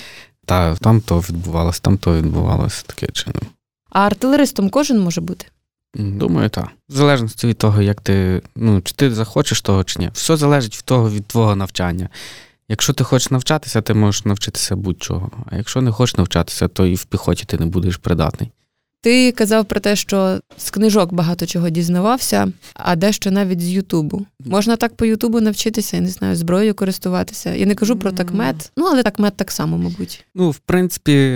Так, 0.46 0.78
там 0.78 1.00
то 1.00 1.18
відбувалося, 1.18 1.80
там 1.82 1.98
то 1.98 2.16
відбувалося 2.16 2.84
таке 2.86 3.06
чином. 3.06 3.42
А 3.90 4.00
артилеристом 4.00 4.70
кожен 4.70 5.00
може 5.00 5.20
бути? 5.20 5.46
Думаю, 5.94 6.48
так. 6.48 6.68
В 6.88 6.94
залежності 6.94 7.46
від 7.46 7.58
того, 7.58 7.82
як 7.82 8.00
ти, 8.00 8.42
ну, 8.56 8.80
чи 8.80 8.94
ти 8.94 9.14
захочеш 9.14 9.60
того, 9.60 9.84
чи 9.84 9.98
ні. 9.98 10.10
Все 10.12 10.36
залежить 10.36 10.76
від 10.76 10.84
того, 10.84 11.10
від 11.10 11.26
твого 11.26 11.56
навчання. 11.56 12.08
Якщо 12.68 12.92
ти 12.92 13.04
хочеш 13.04 13.30
навчатися, 13.30 13.83
ти 13.83 13.94
можеш 13.94 14.25
навчитися 14.25 14.76
будь-чого. 14.76 15.30
А 15.47 15.56
якщо 15.56 15.80
не 15.80 15.92
хочеш 15.92 16.16
навчатися, 16.16 16.68
то 16.68 16.87
і 16.87 16.94
в 16.94 17.04
піхоті 17.04 17.44
ти 17.44 17.59
не 17.59 17.66
будеш 17.66 17.97
придатний. 17.97 18.52
Ти 19.04 19.32
казав 19.32 19.64
про 19.64 19.80
те, 19.80 19.96
що 19.96 20.40
з 20.56 20.70
книжок 20.70 21.12
багато 21.12 21.46
чого 21.46 21.70
дізнавався, 21.70 22.52
а 22.75 22.96
дещо 22.96 23.30
навіть 23.30 23.61
з 23.61 23.70
Ютубу. 23.70 24.26
Можна 24.44 24.76
так 24.76 24.96
по 24.96 25.04
Ютубу 25.04 25.40
навчитися, 25.40 25.96
я 25.96 26.02
не 26.02 26.08
знаю, 26.08 26.37
зброєю 26.37 26.75
користуватися. 26.75 27.54
Я 27.54 27.66
не 27.66 27.75
кажу 27.75 27.96
про 27.96 28.12
такмет, 28.12 28.73
ну 28.76 28.87
але 28.87 29.02
такмет 29.02 29.37
так 29.37 29.50
само, 29.50 29.78
мабуть. 29.78 30.25
Ну, 30.34 30.50
в 30.50 30.58
принципі, 30.58 31.32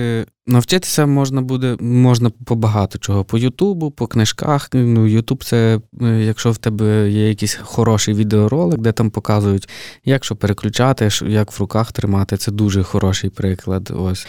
навчитися 0.47 1.07
можна 1.07 1.43
буде, 1.43 1.77
можна 1.81 2.31
по 2.31 2.57
багато 2.57 2.99
чого. 2.99 3.25
По 3.25 3.39
Ютубу, 3.39 3.91
по 3.91 4.07
книжках. 4.07 4.69
Ну, 4.73 5.07
Ютуб 5.07 5.45
це, 5.45 5.81
е, 6.03 6.07
якщо 6.07 6.51
в 6.51 6.59
тебе 6.59 7.11
є 7.11 7.29
якийсь 7.29 7.59
хороший 7.63 8.15
відеоролик, 8.15 8.81
де 8.81 8.93
там 8.93 9.11
показують, 9.11 9.69
як 10.05 10.25
що 10.25 10.37
переключати, 10.37 11.09
як 11.27 11.53
в 11.53 11.61
руках 11.61 11.93
тримати, 11.93 12.37
це 12.37 12.53
дуже 12.53 12.83
хороший 12.83 13.31
приклад. 13.31 13.93
Ось. 13.97 14.27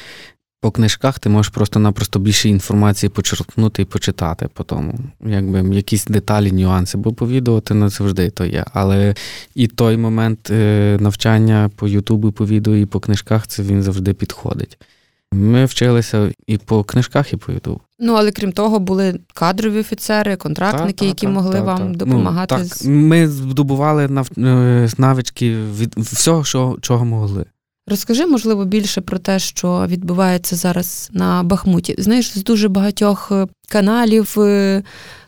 По 0.61 0.71
книжках 0.71 1.19
ти 1.19 1.29
можеш 1.29 1.49
просто-напросто 1.49 2.19
більше 2.19 2.49
інформації 2.49 3.09
почерпнути 3.09 3.81
і 3.81 3.85
почитати 3.85 4.47
по 4.53 4.63
тому. 4.63 4.99
Якби 5.25 5.75
якісь 5.75 6.05
деталі, 6.05 6.51
нюанси, 6.51 6.97
бо 6.97 7.13
по 7.13 7.27
відео 7.27 7.61
ти 7.61 7.73
не 7.73 7.89
завжди 7.89 8.29
то 8.29 8.45
є. 8.45 8.65
Але 8.73 9.15
і 9.55 9.67
той 9.67 9.97
момент 9.97 10.49
е, 10.51 10.97
навчання 11.01 11.69
по 11.75 11.87
Ютубу, 11.87 12.31
по 12.31 12.45
відео, 12.45 12.75
і 12.75 12.85
по 12.85 12.99
книжках 12.99 13.47
це 13.47 13.63
він 13.63 13.83
завжди 13.83 14.13
підходить. 14.13 14.77
Ми 15.31 15.65
вчилися 15.65 16.31
і 16.47 16.57
по 16.57 16.83
книжках, 16.83 17.33
і 17.33 17.37
по 17.37 17.51
Ютубу. 17.51 17.81
Ну, 17.99 18.13
але 18.13 18.31
крім 18.31 18.51
того, 18.51 18.79
були 18.79 19.19
кадрові 19.33 19.79
офіцери, 19.79 20.35
контрактники, 20.35 20.93
та, 20.93 20.99
та, 20.99 21.05
які 21.05 21.25
та, 21.25 21.31
могли 21.31 21.61
вам 21.61 21.95
допомагати. 21.95 22.55
Ну, 22.57 22.67
так, 22.69 22.85
Ми 22.85 23.27
здобували. 23.27 24.25
Е, 24.37 24.89
навички 24.97 25.57
від 25.79 25.97
всього, 25.97 26.43
що, 26.43 26.77
чого 26.81 27.05
могли. 27.05 27.45
Розкажи, 27.89 28.25
можливо, 28.25 28.65
більше 28.65 29.01
про 29.01 29.19
те, 29.19 29.39
що 29.39 29.85
відбувається 29.87 30.55
зараз 30.55 31.09
на 31.13 31.43
Бахмуті. 31.43 31.95
Знаєш, 31.97 32.37
з 32.37 32.43
дуже 32.43 32.67
багатьох 32.67 33.31
е, 33.31 33.47
каналів, 33.69 34.35
е, 34.39 34.83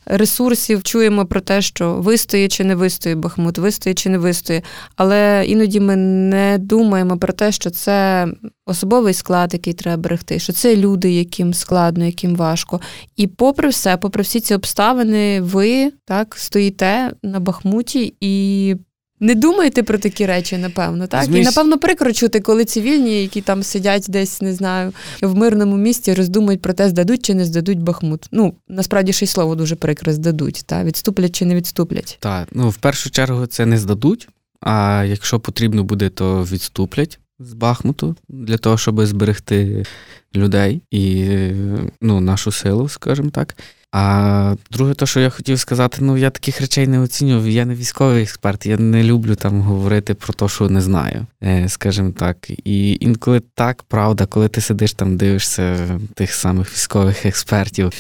ресурсів 0.06 0.84
чуємо 0.84 1.25
про 1.25 1.41
те, 1.41 1.62
що 1.62 1.94
вистоє 1.94 2.48
чи 2.48 2.63
не 2.63 2.75
вистоє 2.75 3.15
Бахмут, 3.15 3.58
вистоє 3.58 3.94
чи 3.94 4.10
не 4.10 4.18
вистоє. 4.18 4.62
Але 4.96 5.44
іноді 5.48 5.80
ми 5.80 5.96
не 5.96 6.58
думаємо 6.58 7.18
про 7.18 7.34
те, 7.34 7.51
що 7.51 7.70
це 7.70 8.27
особовий 8.65 9.13
склад, 9.13 9.53
який 9.53 9.74
треба 9.74 10.01
берегти, 10.01 10.39
що 10.39 10.53
це 10.53 10.75
люди, 10.75 11.12
яким 11.12 11.53
складно, 11.53 12.06
яким 12.06 12.36
важко. 12.36 12.82
І 13.18 13.27
попри 13.27 13.70
все, 13.70 13.98
попри 13.98 14.24
всі 14.24 14.39
ці 14.39 14.56
обставини, 14.56 15.41
ви 15.41 15.91
так 16.06 16.36
стоїте 16.38 17.12
на 17.24 17.39
Бахмуті 17.39 18.13
і 18.22 18.75
не 19.22 19.36
думаєте 19.36 19.84
про 19.84 19.98
такі 19.98 20.25
речі, 20.25 20.58
напевно, 20.58 21.08
так? 21.08 21.24
Зміс... 21.24 21.42
І 21.42 21.44
напевно 21.44 21.78
прикро 21.78 22.13
чути, 22.13 22.40
коли 22.40 22.66
цивільні, 22.66 23.22
які 23.22 23.42
там 23.42 23.63
сидять 23.63 24.06
десь, 24.10 24.42
не 24.42 24.54
знаю, 24.54 24.94
в 25.22 25.36
мирному 25.36 25.78
місті, 25.78 26.13
роздумують 26.13 26.62
про 26.62 26.74
те, 26.74 26.90
здадуть 26.90 27.25
чи 27.25 27.34
не 27.34 27.46
здадуть 27.46 27.80
Бахмут. 27.80 28.28
Ну, 28.32 28.54
насправді 28.68 29.13
ще 29.13 29.25
й 29.25 29.28
слово 29.28 29.56
дуже 29.56 29.75
прикре 29.75 30.13
здадуть, 30.13 30.63
та 30.66 30.84
відступлять 30.84 31.36
чи 31.36 31.46
не 31.46 31.56
відступлять. 31.56 32.18
Так, 32.20 32.48
ну 32.51 32.70
в 32.70 32.78
першу 32.78 33.10
чергу 33.10 33.46
це 33.46 33.66
не 33.66 33.78
здадуть, 33.78 34.30
а 34.62 35.06
якщо 35.08 35.40
потрібно 35.40 35.84
буде, 35.84 36.10
то 36.10 36.44
відступлять 36.44 37.20
з 37.40 37.54
Бахмуту 37.54 38.16
для 38.30 38.58
того, 38.58 38.78
щоб 38.78 39.06
зберегти 39.06 39.86
людей 40.36 40.82
і 40.92 41.28
ну, 42.01 42.20
нашу 42.20 42.51
силу, 42.51 42.90
скажімо 42.90 43.30
так. 43.30 43.56
А 43.91 44.55
друге, 44.71 44.93
то, 44.93 45.05
що 45.05 45.19
я 45.19 45.29
хотів 45.29 45.60
сказати, 45.60 45.98
ну 46.01 46.17
я 46.17 46.29
таких 46.29 46.62
речей 46.62 46.88
не 46.88 47.00
оцінюю. 47.00 47.48
Я 47.48 47.65
не 47.65 47.75
військовий 47.75 48.24
експерт, 48.24 48.65
я 48.65 48.77
не 48.77 49.03
люблю 49.03 49.36
там 49.36 49.62
говорити 49.62 50.13
про 50.13 50.33
те, 50.33 50.48
що 50.48 50.69
не 50.69 50.81
знаю, 50.81 51.25
е, 51.43 51.69
скажімо 51.69 52.12
так. 52.12 52.50
І 52.50 52.98
інколи 53.01 53.41
так, 53.55 53.83
правда, 53.83 54.25
коли 54.25 54.48
ти 54.48 54.62
сидиш 54.62 54.93
там, 54.93 55.17
дивишся 55.17 55.77
тих 56.13 56.33
самих 56.33 56.74
військових 56.74 57.25
експертів, 57.25 57.91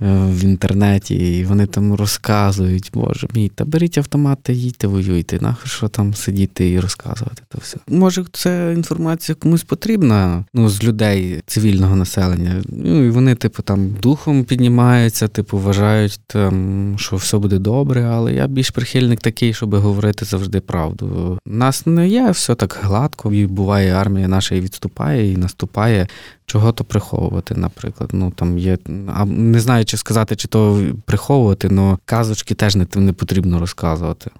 в 0.00 0.44
інтернеті, 0.44 1.14
і 1.14 1.44
вони 1.44 1.66
там 1.66 1.94
розказують, 1.94 2.90
боже 2.94 3.28
мій, 3.34 3.48
та 3.54 3.64
беріть 3.64 3.98
автомат 3.98 4.38
та 4.42 4.52
їдьте, 4.52 4.86
воюйте. 4.86 5.38
Нахер 5.40 5.68
що 5.68 5.88
там 5.88 6.14
сидіти 6.14 6.70
і 6.70 6.80
розказувати 6.80 7.42
то 7.48 7.58
все. 7.62 7.76
Може, 7.88 8.24
ця 8.32 8.72
інформація 8.72 9.36
комусь 9.36 9.64
потрібна 9.64 10.44
ну, 10.54 10.68
з 10.68 10.84
людей 10.84 11.42
цивільного 11.46 11.96
населення. 11.96 12.62
Ну 12.68 13.04
і 13.04 13.10
вони, 13.10 13.34
типу, 13.34 13.62
там 13.62 13.96
духом 14.02 14.44
піднімаються, 14.44 15.28
типу, 15.28 15.58
вважають 15.58 16.20
там, 16.26 16.94
що 16.98 17.16
все 17.16 17.38
буде 17.38 17.58
добре, 17.58 18.04
але 18.04 18.32
я 18.32 18.46
більш 18.46 18.70
прихильник 18.70 19.20
такий, 19.20 19.54
щоб 19.54 19.74
говорити 19.74 20.24
завжди 20.24 20.60
правду. 20.60 21.38
У 21.46 21.50
нас 21.50 21.86
не 21.86 22.08
є 22.08 22.30
все 22.30 22.54
так 22.54 22.78
гладко, 22.82 23.32
і 23.32 23.46
буває 23.46 23.92
армія 23.92 24.28
наша 24.28 24.54
і 24.54 24.60
відступає, 24.60 25.32
і 25.32 25.36
наступає. 25.36 26.06
Чого 26.50 26.72
то 26.72 26.84
приховувати, 26.84 27.54
наприклад. 27.54 28.10
Ну 28.12 28.30
там 28.30 28.58
є. 28.58 28.78
А 29.14 29.24
не 29.24 29.60
знаю, 29.60 29.84
чи 29.84 29.96
сказати, 29.96 30.36
чи 30.36 30.48
то 30.48 30.84
приховувати, 31.04 31.68
але 31.72 31.96
казочки 32.04 32.54
теж 32.54 32.76
не, 32.76 32.86
не 32.94 33.12
потрібно 33.12 33.58
розказувати. 33.58 34.30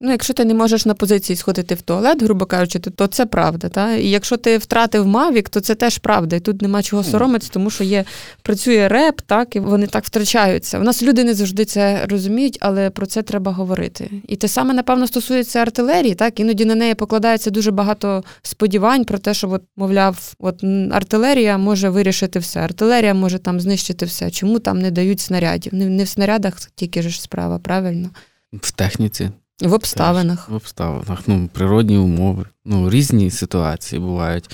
Ну, 0.00 0.10
якщо 0.10 0.32
ти 0.32 0.44
не 0.44 0.54
можеш 0.54 0.86
на 0.86 0.94
позиції 0.94 1.36
сходити 1.36 1.74
в 1.74 1.82
туалет, 1.82 2.22
грубо 2.22 2.46
кажучи, 2.46 2.78
то, 2.78 3.06
це 3.06 3.26
правда. 3.26 3.68
Та? 3.68 3.94
І 3.94 4.08
якщо 4.08 4.36
ти 4.36 4.58
втратив 4.58 5.06
Мавік, 5.06 5.48
то 5.48 5.60
це 5.60 5.74
теж 5.74 5.98
правда. 5.98 6.36
І 6.36 6.40
тут 6.40 6.62
нема 6.62 6.82
чого 6.82 7.04
соромитися, 7.04 7.50
тому 7.52 7.70
що 7.70 7.84
є 7.84 8.04
працює 8.42 8.88
реп, 8.88 9.20
так, 9.20 9.56
і 9.56 9.60
вони 9.60 9.86
так 9.86 10.04
втрачаються. 10.04 10.78
У 10.78 10.82
нас 10.82 11.02
люди 11.02 11.24
не 11.24 11.34
завжди 11.34 11.64
це 11.64 12.06
розуміють, 12.06 12.58
але 12.60 12.90
про 12.90 13.06
це 13.06 13.22
треба 13.22 13.52
говорити. 13.52 14.10
І 14.28 14.36
те 14.36 14.48
саме, 14.48 14.74
напевно, 14.74 15.06
стосується 15.06 15.58
артилерії, 15.58 16.14
так, 16.14 16.40
іноді 16.40 16.64
на 16.64 16.74
неї 16.74 16.94
покладається 16.94 17.50
дуже 17.50 17.70
багато 17.70 18.24
сподівань 18.42 19.04
про 19.04 19.18
те, 19.18 19.34
що, 19.34 19.50
от, 19.50 19.62
мовляв, 19.76 20.34
от 20.38 20.64
артилерія 20.92 21.58
може 21.58 21.88
вирішити 21.88 22.38
все. 22.38 22.60
Артилерія 22.60 23.14
може 23.14 23.38
там 23.38 23.60
знищити 23.60 24.06
все. 24.06 24.30
Чому 24.30 24.58
там 24.58 24.78
не 24.78 24.90
дають 24.90 25.20
снарядів? 25.20 25.74
Не 25.74 26.04
в 26.04 26.08
снарядах 26.08 26.60
тільки 26.74 27.02
ж 27.02 27.22
справа, 27.22 27.58
правильно? 27.58 28.10
В 28.52 28.72
техніці. 28.72 29.30
В 29.62 29.72
обставинах. 29.72 30.48
В 30.48 30.54
обставинах, 30.54 31.20
ну, 31.26 31.48
природні 31.52 31.98
умови, 31.98 32.44
ну, 32.64 32.90
різні 32.90 33.30
ситуації 33.30 34.00
бувають. 34.00 34.50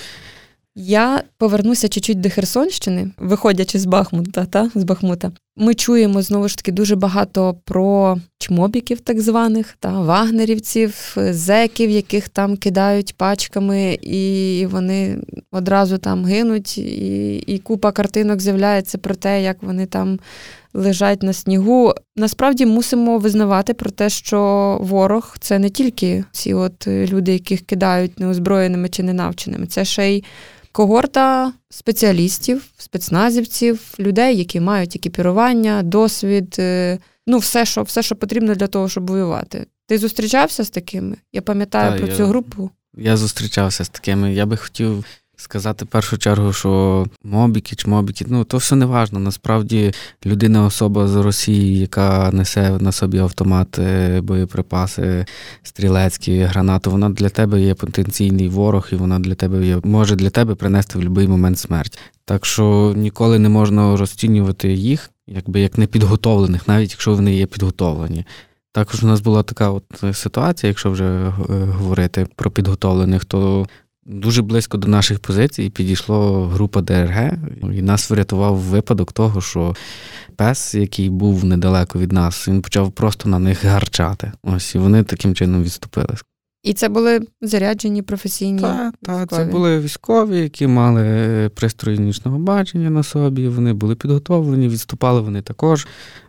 Я 0.75 1.23
повернуся 1.37 1.89
чуть-чуть 1.89 2.21
до 2.21 2.29
Херсонщини, 2.29 3.11
виходячи 3.17 3.79
з 3.79 3.85
Бахмута, 3.85 4.45
та 4.45 4.71
з 4.75 4.83
Бахмута. 4.83 5.31
Ми 5.55 5.73
чуємо 5.73 6.21
знову 6.21 6.47
ж 6.47 6.57
таки 6.57 6.71
дуже 6.71 6.95
багато 6.95 7.55
про 7.65 8.17
чмобіків, 8.37 8.99
так 8.99 9.21
званих, 9.21 9.75
та 9.79 9.99
вагнерівців, 10.01 11.15
зеків, 11.17 11.89
яких 11.89 12.29
там 12.29 12.57
кидають 12.57 13.17
пачками, 13.17 13.99
і 14.01 14.67
вони 14.71 15.17
одразу 15.51 15.97
там 15.97 16.25
гинуть, 16.25 16.77
і, 16.77 17.35
і 17.35 17.59
купа 17.59 17.91
картинок 17.91 18.39
з'являється 18.39 18.97
про 18.97 19.15
те, 19.15 19.43
як 19.43 19.63
вони 19.63 19.85
там 19.85 20.19
лежать 20.73 21.23
на 21.23 21.33
снігу. 21.33 21.93
Насправді 22.15 22.65
мусимо 22.65 23.17
визнавати 23.17 23.73
про 23.73 23.91
те, 23.91 24.09
що 24.09 24.77
ворог 24.81 25.35
це 25.39 25.59
не 25.59 25.69
тільки 25.69 26.23
ці 26.31 26.53
от 26.53 26.87
люди, 26.87 27.33
яких 27.33 27.61
кидають 27.61 28.19
неозброєними 28.19 28.89
чи 28.89 29.03
ненавченими, 29.03 29.67
це 29.67 29.85
ще 29.85 30.09
й 30.09 30.23
когорта 30.71 31.53
спеціалістів, 31.69 32.63
спецназівців, 32.77 33.93
людей, 33.99 34.37
які 34.37 34.59
мають 34.59 34.95
екіпірування, 34.95 35.83
досвід, 35.83 36.55
е, 36.59 36.99
ну 37.27 37.37
все, 37.37 37.65
що 37.65 37.83
все, 37.83 38.01
що 38.03 38.15
потрібно 38.15 38.55
для 38.55 38.67
того, 38.67 38.89
щоб 38.89 39.09
воювати. 39.09 39.67
Ти 39.87 39.97
зустрічався 39.97 40.63
з 40.63 40.69
такими? 40.69 41.15
Я 41.33 41.41
пам'ятаю 41.41 41.91
Та, 41.91 41.97
про 41.97 42.07
я, 42.07 42.15
цю 42.15 42.25
групу. 42.25 42.69
Я 42.97 43.17
зустрічався 43.17 43.83
з 43.83 43.89
такими. 43.89 44.33
Я 44.33 44.45
би 44.45 44.57
хотів 44.57 45.05
сказати 45.35 45.85
в 45.85 45.87
першу 45.87 46.17
чергу, 46.17 46.53
що 46.53 47.05
мобіки 47.23 47.75
чи 47.75 47.89
мобіки, 47.89 48.25
ну 48.27 48.43
то 48.43 48.57
все 48.57 48.75
не 48.75 48.85
важно. 48.85 49.19
Насправді 49.19 49.93
людина 50.25 50.65
особа 50.65 51.07
з 51.07 51.15
Росії, 51.15 51.79
яка 51.79 52.31
несе 52.31 52.77
на 52.79 52.91
собі 52.91 53.17
автомат, 53.17 53.79
боєприпаси, 54.19 55.25
стрілецькі, 55.63 56.39
гранату, 56.39 56.91
вона 56.91 57.09
для 57.09 57.29
тебе 57.29 57.61
є 57.61 57.73
потенційний 57.73 58.49
ворог, 58.49 58.87
і 58.91 58.95
вона 58.95 59.19
для 59.19 59.35
тебе 59.35 59.67
є, 59.67 59.79
може 59.83 60.15
для 60.15 60.29
тебе 60.29 60.55
принести 60.55 60.99
в 60.99 61.01
будь-який 61.01 61.27
момент 61.27 61.59
смерть. 61.59 61.99
Так 62.25 62.45
що 62.45 62.93
ніколи 62.95 63.39
не 63.39 63.49
можна 63.49 63.97
розцінювати 63.97 64.73
їх, 64.73 65.09
якби 65.27 65.59
як 65.59 65.77
непідготовлених, 65.77 66.67
навіть 66.67 66.91
якщо 66.91 67.13
вони 67.13 67.35
є 67.35 67.45
підготовлені. 67.45 68.25
Також 68.71 69.03
у 69.03 69.07
нас 69.07 69.21
була 69.21 69.43
така 69.43 69.69
от 69.69 69.83
ситуація, 70.13 70.67
якщо 70.67 70.91
вже 70.91 71.33
говорити 71.77 72.27
про 72.35 72.51
підготовлених, 72.51 73.25
то 73.25 73.67
Дуже 74.05 74.41
близько 74.41 74.77
до 74.77 74.87
наших 74.87 75.19
позицій 75.19 75.69
підійшла 75.69 76.47
група 76.47 76.81
ДРГ, 76.81 77.33
і 77.73 77.81
нас 77.81 78.09
врятував 78.09 78.55
випадок 78.55 79.11
того, 79.11 79.41
що 79.41 79.75
пес, 80.35 80.75
який 80.75 81.09
був 81.09 81.45
недалеко 81.45 81.99
від 81.99 82.11
нас, 82.11 82.47
він 82.47 82.61
почав 82.61 82.91
просто 82.91 83.29
на 83.29 83.39
них 83.39 83.65
гарчати. 83.65 84.31
Ось 84.43 84.75
і 84.75 84.77
вони 84.77 85.03
таким 85.03 85.35
чином 85.35 85.63
відступили. 85.63 86.15
І 86.63 86.73
це 86.73 86.89
були 86.89 87.19
заряджені 87.41 88.01
професійні. 88.01 88.59
Так, 88.59 88.95
та, 89.01 89.25
це 89.25 89.45
були 89.45 89.79
військові, 89.79 90.39
які 90.39 90.67
мали 90.67 91.49
пристрої 91.55 91.99
нічного 91.99 92.39
бачення 92.39 92.89
на 92.89 93.03
собі. 93.03 93.47
Вони 93.47 93.73
були 93.73 93.95
підготовлені, 93.95 94.67
відступали 94.67 95.21
вони 95.21 95.41
також 95.41 95.87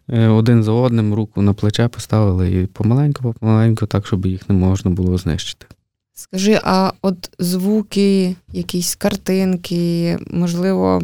е, 0.08 0.28
один 0.28 0.62
за 0.62 0.72
одним 0.72 1.14
руку 1.14 1.42
на 1.42 1.52
плече 1.52 1.88
поставили 1.88 2.62
і 2.62 2.66
помаленьку, 2.66 3.34
помаленьку, 3.40 3.86
так, 3.86 4.06
щоб 4.06 4.26
їх 4.26 4.48
не 4.48 4.54
можна 4.54 4.90
було 4.90 5.18
знищити. 5.18 5.66
Скажи, 6.14 6.60
а 6.62 6.92
от 7.02 7.30
звуки, 7.38 8.36
якісь 8.52 8.94
картинки, 8.94 10.18
можливо, 10.30 11.02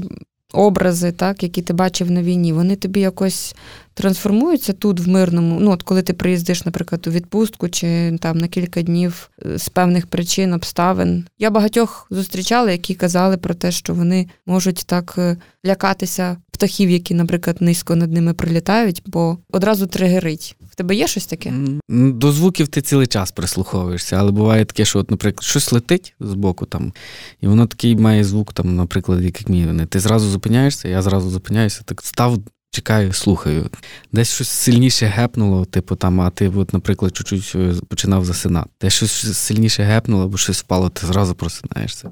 образи, 0.53 1.13
так, 1.13 1.43
які 1.43 1.63
ти 1.63 1.73
бачив 1.73 2.11
на 2.11 2.23
війні, 2.23 2.53
вони 2.53 2.77
тобі 2.77 3.01
якось 3.01 3.55
трансформуються 4.01 4.73
тут 4.73 5.01
в 5.01 5.09
мирному. 5.09 5.61
Ну, 5.61 5.71
от 5.71 5.83
коли 5.83 6.03
ти 6.03 6.13
приїздиш, 6.13 6.65
наприклад, 6.65 7.07
у 7.07 7.11
відпустку 7.11 7.69
чи 7.69 8.19
там 8.21 8.39
на 8.39 8.49
кілька 8.49 8.83
днів 8.83 9.31
е, 9.47 9.59
з 9.59 9.69
певних 9.69 10.07
причин, 10.07 10.53
обставин. 10.53 11.27
Я 11.39 11.51
багатьох 11.51 12.07
зустрічала, 12.11 12.71
які 12.71 12.95
казали 12.95 13.37
про 13.37 13.55
те, 13.55 13.73
що 13.73 13.95
вони 13.95 14.29
можуть 14.47 14.85
так 14.87 15.15
е, 15.19 15.37
лякатися 15.67 16.37
птахів, 16.51 16.91
які, 16.91 17.15
наприклад, 17.15 17.57
низько 17.61 17.97
над 17.97 18.13
ними 18.13 18.35
прилітають, 18.35 19.03
бо 19.07 19.39
одразу 19.53 19.87
тригерить. 19.87 20.57
В 20.71 20.75
тебе 20.75 20.95
є 20.95 21.07
щось 21.07 21.27
таке? 21.27 21.53
До 21.89 22.33
звуків 22.33 22.69
ти 22.69 22.83
цілий 22.83 23.07
час 23.07 23.33
прислуховуєшся, 23.33 24.17
але 24.17 24.31
буває 24.31 24.65
таке, 24.65 24.85
що, 24.85 24.99
от, 24.99 25.11
наприклад, 25.11 25.45
щось 25.45 25.73
летить 25.73 26.15
з 26.21 26.35
боку 26.35 26.67
там, 26.67 26.93
і 27.41 27.47
воно 27.47 27.67
такий 27.67 27.97
має 27.97 28.25
звук, 28.25 28.53
там, 28.53 28.77
наприклад, 28.77 29.25
як 29.25 29.49
мій. 29.49 29.87
Ти 29.89 30.01
зразу 30.01 30.31
зупиняєшся, 30.31 30.89
я 30.89 31.03
зразу 31.03 31.31
зупиняюся, 31.31 31.83
так 31.85 32.03
став 32.03 32.39
Чекаю, 32.73 33.13
слухаю. 33.13 33.71
Десь 34.13 34.35
щось 34.35 34.49
сильніше 34.49 35.07
гепнуло, 35.07 35.65
типу 35.65 35.97
там, 35.97 36.21
а 36.21 36.31
ти, 36.31 36.49
от, 36.49 36.73
наприклад, 36.73 37.17
чуть-чуть 37.17 37.53
е, 37.55 37.75
починав 37.89 38.25
засинати. 38.25 38.69
Десь 38.81 38.93
щось 38.93 39.39
сильніше 39.39 39.83
гепнуло, 39.83 40.25
або 40.25 40.37
щось 40.37 40.61
впало, 40.61 40.89
ти 40.89 41.07
зразу 41.07 41.35
просинаєшся. 41.35 42.11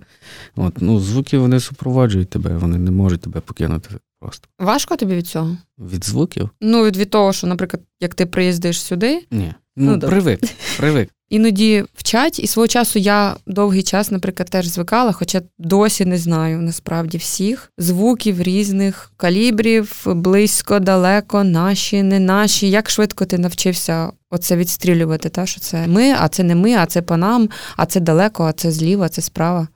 От, 0.56 0.74
ну, 0.80 1.00
Звуки 1.00 1.38
вони 1.38 1.60
супроводжують 1.60 2.30
тебе, 2.30 2.56
вони 2.56 2.78
не 2.78 2.90
можуть 2.90 3.20
тебе 3.20 3.40
покинути 3.40 3.90
просто. 4.20 4.48
Важко 4.58 4.96
тобі 4.96 5.14
від 5.14 5.26
цього? 5.26 5.56
Від 5.78 6.04
звуків? 6.04 6.50
Ну, 6.60 6.84
від, 6.84 6.96
від 6.96 7.10
того, 7.10 7.32
що, 7.32 7.46
наприклад, 7.46 7.82
як 8.00 8.14
ти 8.14 8.26
приїздиш 8.26 8.80
сюди. 8.80 9.26
Ні. 9.30 9.54
Ну, 9.78 9.96
ну 10.02 10.08
привик, 10.08 10.40
привик. 10.78 11.10
Іноді 11.30 11.84
вчать, 11.94 12.38
і 12.38 12.46
свого 12.46 12.68
часу 12.68 12.98
я 12.98 13.36
довгий 13.46 13.82
час, 13.82 14.10
наприклад, 14.10 14.50
теж 14.50 14.66
звикала, 14.66 15.12
хоча 15.12 15.42
досі 15.58 16.04
не 16.04 16.18
знаю 16.18 16.60
насправді 16.60 17.18
всіх 17.18 17.72
звуків 17.78 18.42
різних 18.42 19.12
калібрів, 19.16 20.02
близько, 20.06 20.78
далеко, 20.78 21.44
наші, 21.44 22.02
не 22.02 22.20
наші. 22.20 22.70
Як 22.70 22.90
швидко 22.90 23.24
ти 23.24 23.38
навчився 23.38 24.10
оце 24.30 24.56
відстрілювати? 24.56 25.28
Та 25.28 25.46
що 25.46 25.60
це 25.60 25.86
ми, 25.86 26.14
а 26.18 26.28
це 26.28 26.42
не 26.42 26.54
ми, 26.54 26.74
а 26.74 26.86
це 26.86 27.02
по 27.02 27.16
нам, 27.16 27.48
а 27.76 27.86
це 27.86 28.00
далеко, 28.00 28.44
а 28.44 28.52
це 28.52 28.70
зліва, 28.70 29.06
а 29.06 29.08
це 29.08 29.22
справа. 29.22 29.68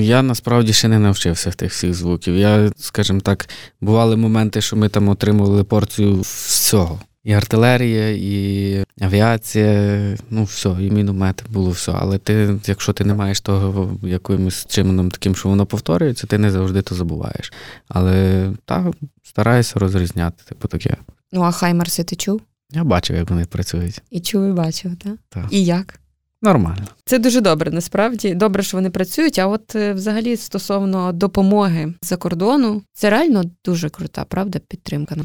Я 0.00 0.22
насправді 0.22 0.72
ще 0.72 0.88
не 0.88 0.98
навчився 0.98 1.50
тих 1.50 1.72
всіх 1.72 1.94
звуків. 1.94 2.36
Я, 2.36 2.72
скажімо 2.76 3.20
так, 3.20 3.48
бували 3.80 4.16
моменти, 4.16 4.60
що 4.60 4.76
ми 4.76 4.88
там 4.88 5.08
отримували 5.08 5.64
порцію 5.64 6.20
всього. 6.20 7.00
І 7.24 7.32
артилерія, 7.32 8.10
і 8.10 8.84
авіація, 9.00 10.16
ну 10.30 10.44
все, 10.44 10.68
і 10.68 10.90
міномети 10.90 11.44
було 11.50 11.70
все. 11.70 11.92
Але 11.92 12.18
ти, 12.18 12.58
якщо 12.66 12.92
ти 12.92 13.04
не 13.04 13.14
маєш 13.14 13.40
того 13.40 13.98
якимось 14.02 14.66
чином 14.66 15.10
таким, 15.10 15.36
що 15.36 15.48
воно 15.48 15.66
повторюється, 15.66 16.26
ти 16.26 16.38
не 16.38 16.50
завжди 16.50 16.82
то 16.82 16.94
забуваєш. 16.94 17.52
Але 17.88 18.50
так, 18.64 18.86
стараюся 19.22 19.78
розрізняти, 19.78 20.44
типу 20.48 20.68
таке. 20.68 20.96
Ну, 21.32 21.42
а 21.42 21.50
Хаймарси 21.50 22.04
ти 22.04 22.16
чув? 22.16 22.40
Я 22.72 22.84
бачив, 22.84 23.16
як 23.16 23.30
вони 23.30 23.44
працюють. 23.44 24.02
І 24.10 24.20
чув, 24.20 24.48
і 24.48 24.52
бачив, 24.52 24.96
так? 24.96 25.16
Так. 25.28 25.46
І 25.50 25.64
як? 25.64 26.00
Нормально. 26.42 26.86
Це 27.04 27.18
дуже 27.18 27.40
добре, 27.40 27.70
насправді. 27.70 28.34
Добре, 28.34 28.62
що 28.62 28.76
вони 28.76 28.90
працюють. 28.90 29.38
А 29.38 29.46
от 29.46 29.76
е, 29.76 29.92
взагалі 29.92 30.36
стосовно 30.36 31.12
допомоги 31.12 31.94
за 32.02 32.16
кордону, 32.16 32.82
це 32.92 33.10
реально 33.10 33.42
дуже 33.64 33.88
крута, 33.88 34.24
правда, 34.24 34.58
підтримка. 34.68 35.16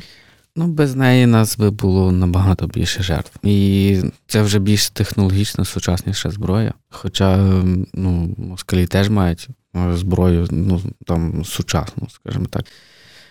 Ну, 0.55 0.67
без 0.67 0.95
неї 0.95 1.25
нас 1.25 1.57
би 1.57 1.69
було 1.71 2.11
набагато 2.11 2.67
більше 2.67 3.03
жертв. 3.03 3.39
І 3.43 3.97
це 4.27 4.41
вже 4.41 4.59
більш 4.59 4.89
технологічно 4.89 5.65
сучасніша 5.65 6.29
зброя. 6.29 6.73
Хоча 6.89 7.37
ну, 7.93 8.35
москалі 8.37 8.87
теж 8.87 9.09
мають 9.09 9.49
зброю, 9.93 10.47
ну 10.51 10.81
там 11.05 11.45
сучасну, 11.45 12.07
скажімо 12.09 12.45
так. 12.45 12.65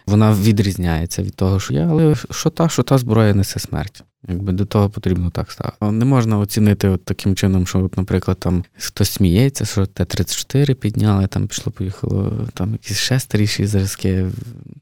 Вона 0.06 0.34
відрізняється 0.34 1.22
від 1.22 1.34
того, 1.34 1.60
що 1.60 1.74
я, 1.74 1.86
але 1.90 2.14
що 2.30 2.50
та, 2.50 2.68
що 2.68 2.82
та 2.82 2.98
зброя 2.98 3.34
несе 3.34 3.60
смерть. 3.60 4.04
Якби 4.28 4.52
до 4.52 4.64
того 4.64 4.90
потрібно 4.90 5.30
так 5.30 5.50
ставити. 5.52 5.86
Не 5.86 6.04
можна 6.04 6.38
оцінити 6.38 6.88
от 6.88 7.04
таким 7.04 7.36
чином, 7.36 7.66
що, 7.66 7.84
от, 7.84 7.96
наприклад, 7.96 8.36
там 8.40 8.64
хтось 8.78 9.10
сміється, 9.10 9.64
що 9.64 9.86
Т-34 9.86 10.74
підняли, 10.74 11.26
там 11.26 11.46
пішло, 11.46 11.72
поїхало, 11.72 12.32
там 12.54 12.72
якісь 12.72 12.96
ще 12.98 13.20
старіші 13.20 13.66
зразки. 13.66 14.26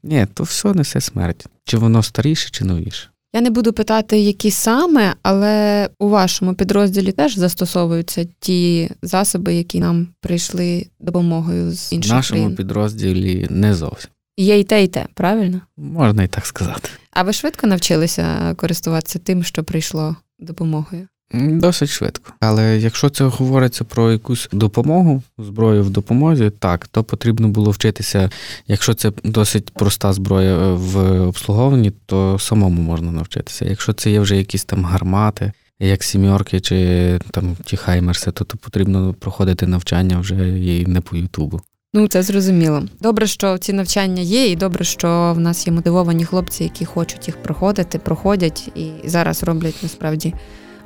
Ні, 0.03 0.27
то 0.33 0.43
все 0.43 0.73
несе 0.73 1.01
смерть. 1.01 1.45
Чи 1.65 1.77
воно 1.77 2.03
старіше, 2.03 2.49
чи 2.51 2.65
новіше. 2.65 3.07
Я 3.33 3.41
не 3.41 3.49
буду 3.49 3.73
питати, 3.73 4.19
які 4.19 4.51
саме, 4.51 5.13
але 5.23 5.89
у 5.99 6.09
вашому 6.09 6.53
підрозділі 6.53 7.11
теж 7.11 7.35
застосовуються 7.37 8.27
ті 8.39 8.89
засоби, 9.01 9.53
які 9.53 9.79
нам 9.79 10.07
прийшли 10.21 10.85
допомогою 10.99 11.71
з 11.71 11.93
В 11.93 11.95
нашому 11.95 12.39
країн. 12.41 12.55
підрозділі 12.55 13.47
не 13.49 13.75
зовсім. 13.75 14.09
Є 14.37 14.59
і 14.59 14.63
те, 14.63 14.83
і 14.83 14.87
те, 14.87 15.05
правильно? 15.13 15.61
Можна 15.77 16.23
і 16.23 16.27
так 16.27 16.45
сказати. 16.45 16.89
А 17.11 17.23
ви 17.23 17.33
швидко 17.33 17.67
навчилися 17.67 18.55
користуватися 18.57 19.19
тим, 19.19 19.43
що 19.43 19.63
прийшло 19.63 20.15
допомогою? 20.39 21.07
Досить 21.33 21.89
швидко. 21.89 22.33
Але 22.39 22.77
якщо 22.77 23.09
це 23.09 23.23
говориться 23.23 23.83
про 23.83 24.11
якусь 24.11 24.49
допомогу, 24.51 25.23
зброю 25.37 25.83
в 25.83 25.89
допомозі, 25.89 26.49
так, 26.59 26.87
то 26.87 27.03
потрібно 27.03 27.47
було 27.47 27.71
вчитися. 27.71 28.29
Якщо 28.67 28.93
це 28.93 29.11
досить 29.23 29.69
проста 29.73 30.13
зброя 30.13 30.55
е, 30.57 30.73
в 30.73 31.21
обслуговуванні, 31.27 31.91
то 32.05 32.39
самому 32.39 32.81
можна 32.81 33.11
навчитися. 33.11 33.65
Якщо 33.65 33.93
це 33.93 34.11
є 34.11 34.19
вже 34.19 34.37
якісь 34.37 34.65
там 34.65 34.85
гармати, 34.85 35.51
як 35.79 36.03
сімьорки 36.03 36.59
чи 36.59 37.19
там 37.31 37.57
ті 37.65 37.77
хаймерси, 37.77 38.31
то, 38.31 38.45
то 38.45 38.57
потрібно 38.57 39.13
проходити 39.13 39.67
навчання 39.67 40.19
вже 40.19 40.59
і 40.59 40.85
не 40.85 41.01
по 41.01 41.17
Ютубу. 41.17 41.61
Ну, 41.93 42.07
це 42.07 42.23
зрозуміло. 42.23 42.83
Добре, 43.01 43.27
що 43.27 43.57
ці 43.57 43.73
навчання 43.73 44.21
є, 44.21 44.51
і 44.51 44.55
добре, 44.55 44.83
що 44.83 45.33
в 45.35 45.39
нас 45.39 45.67
є 45.67 45.73
мотивовані 45.73 46.25
хлопці, 46.25 46.63
які 46.63 46.85
хочуть 46.85 47.27
їх 47.27 47.37
проходити, 47.37 47.99
проходять 47.99 48.71
і 48.75 49.09
зараз 49.09 49.43
роблять 49.43 49.75
насправді 49.83 50.33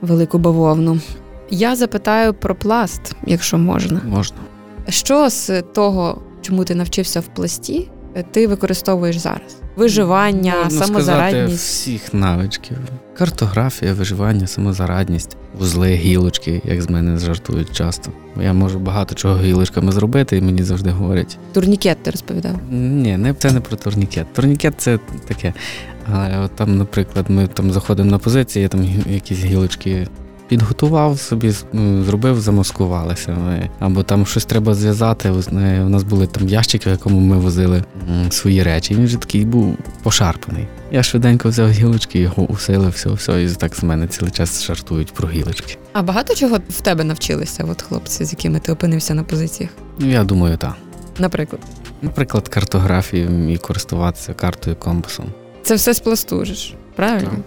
велику 0.01 0.37
бавовну. 0.37 0.99
Я 1.49 1.75
запитаю 1.75 2.33
про 2.33 2.55
пласт, 2.55 3.15
якщо 3.27 3.57
можна. 3.57 4.01
Можна. 4.07 4.37
Що 4.89 5.29
з 5.29 5.61
того, 5.61 6.21
чому 6.41 6.65
ти 6.65 6.75
навчився 6.75 7.19
в 7.19 7.27
пласті, 7.27 7.89
ти 8.31 8.47
використовуєш 8.47 9.17
зараз? 9.17 9.57
Виживання, 9.75 10.53
Можна 10.63 10.85
сказати, 10.85 11.45
всіх 11.45 12.13
навичків. 12.13 12.77
Картографія, 13.17 13.93
виживання, 13.93 14.47
самозарадність, 14.47 15.37
вузли, 15.59 15.93
гілочки, 15.93 16.61
як 16.65 16.81
з 16.81 16.89
мене 16.89 17.17
жартують 17.17 17.71
часто. 17.71 18.11
Я 18.41 18.53
можу 18.53 18.79
багато 18.79 19.15
чого 19.15 19.39
гілочками 19.39 19.91
зробити, 19.91 20.37
і 20.37 20.41
мені 20.41 20.63
завжди 20.63 20.89
говорять. 20.89 21.37
Турнікет 21.53 22.03
ти 22.03 22.11
розповідав. 22.11 22.55
Ні, 22.71 23.17
не 23.17 23.33
це 23.33 23.51
не 23.51 23.59
про 23.61 23.77
турнікет. 23.77 24.33
Турнікет 24.33 24.73
це 24.77 24.99
таке. 25.27 25.53
Але 26.13 26.39
от 26.39 26.51
там, 26.55 26.77
наприклад, 26.77 27.25
ми 27.29 27.47
там 27.47 27.71
заходимо 27.71 28.11
на 28.11 28.17
позиції, 28.17 28.63
я 28.63 28.69
там 28.69 28.85
якісь 29.09 29.39
гілочки 29.39 30.07
підготував 30.47 31.19
собі, 31.19 31.53
ну, 31.73 32.03
зробив, 32.03 32.41
замаскувалися. 32.41 33.31
Ми. 33.31 33.69
Або 33.79 34.03
там 34.03 34.25
щось 34.25 34.45
треба 34.45 34.73
зв'язати. 34.75 35.29
У 35.29 35.89
нас 35.89 36.03
були 36.03 36.27
там 36.27 36.47
ящики, 36.49 36.89
в 36.89 36.91
якому 36.91 37.19
ми 37.19 37.37
возили 37.37 37.83
свої 38.29 38.63
речі. 38.63 38.95
Він 38.95 39.05
вже 39.05 39.17
такий 39.17 39.45
був 39.45 39.77
пошарпаний. 40.03 40.67
Я 40.91 41.03
швиденько 41.03 41.49
взяв 41.49 41.69
гілочки, 41.69 42.19
його 42.19 42.43
усилив, 42.43 42.89
все, 42.89 43.09
все, 43.09 43.43
і 43.43 43.49
так 43.49 43.75
з 43.75 43.83
мене 43.83 44.07
цілий 44.07 44.31
час 44.31 44.63
жартують 44.65 45.13
про 45.13 45.29
гілочки. 45.29 45.77
А 45.93 46.01
багато 46.01 46.35
чого 46.35 46.57
в 46.69 46.81
тебе 46.81 47.03
навчилися, 47.03 47.65
от 47.71 47.81
хлопці, 47.81 48.25
з 48.25 48.31
якими 48.31 48.59
ти 48.59 48.71
опинився 48.71 49.13
на 49.13 49.23
позиціях? 49.23 49.71
Ну, 49.99 50.07
я 50.11 50.23
думаю, 50.23 50.57
так. 50.57 50.73
Наприклад, 51.19 51.61
Наприклад, 52.01 52.47
картографію 52.47 53.49
і 53.53 53.57
користуватися 53.57 54.33
картою 54.33 54.75
компасом. 54.75 55.25
це 55.63 55.75
все 55.75 55.93
з 55.93 55.99
пласту 55.99 56.45
ж, 56.45 56.73
правильно? 56.95 57.29
Так. 57.29 57.39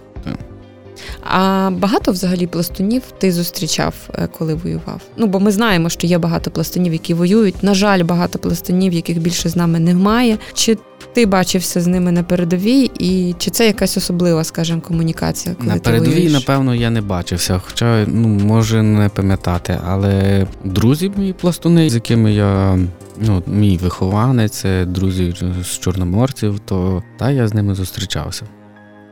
А 1.23 1.69
багато 1.73 2.11
взагалі 2.11 2.47
пластунів 2.47 3.01
ти 3.17 3.31
зустрічав, 3.31 3.93
е, 4.15 4.27
коли 4.37 4.53
воював? 4.53 5.01
Ну, 5.17 5.27
бо 5.27 5.39
ми 5.39 5.51
знаємо, 5.51 5.89
що 5.89 6.07
є 6.07 6.17
багато 6.17 6.51
пластунів, 6.51 6.93
які 6.93 7.13
воюють. 7.13 7.63
На 7.63 7.73
жаль, 7.73 8.03
багато 8.03 8.39
пластунів, 8.39 8.93
яких 8.93 9.19
більше 9.21 9.49
з 9.49 9.55
нами 9.55 9.79
немає. 9.79 10.37
Чи 10.53 10.77
ти 11.13 11.25
бачився 11.25 11.81
з 11.81 11.87
ними 11.87 12.11
на 12.11 12.23
передовій, 12.23 12.91
і 12.99 13.35
чи 13.37 13.51
це 13.51 13.67
якась 13.67 13.97
особлива, 13.97 14.43
скажімо, 14.43 14.81
комунікація? 14.81 15.55
Коли 15.55 15.67
На 15.69 15.73
ти 15.73 15.79
передовій, 15.79 16.13
воюєш? 16.13 16.33
напевно, 16.33 16.75
я 16.75 16.89
не 16.89 17.01
бачився, 17.01 17.61
хоча 17.65 18.05
ну, 18.07 18.27
може 18.27 18.83
не 18.83 19.09
пам'ятати, 19.09 19.79
але 19.87 20.47
друзі 20.65 21.11
мої 21.17 21.33
пластуни, 21.33 21.89
з 21.89 21.95
якими 21.95 22.33
я. 22.33 22.79
Ну, 23.21 23.43
мій 23.47 23.77
вихованець, 23.77 24.65
друзі 24.85 25.33
з 25.63 25.79
чорноморців, 25.79 26.59
то 26.65 27.03
та 27.17 27.31
я 27.31 27.47
з 27.47 27.53
ними 27.53 27.75
зустрічався. 27.75 28.43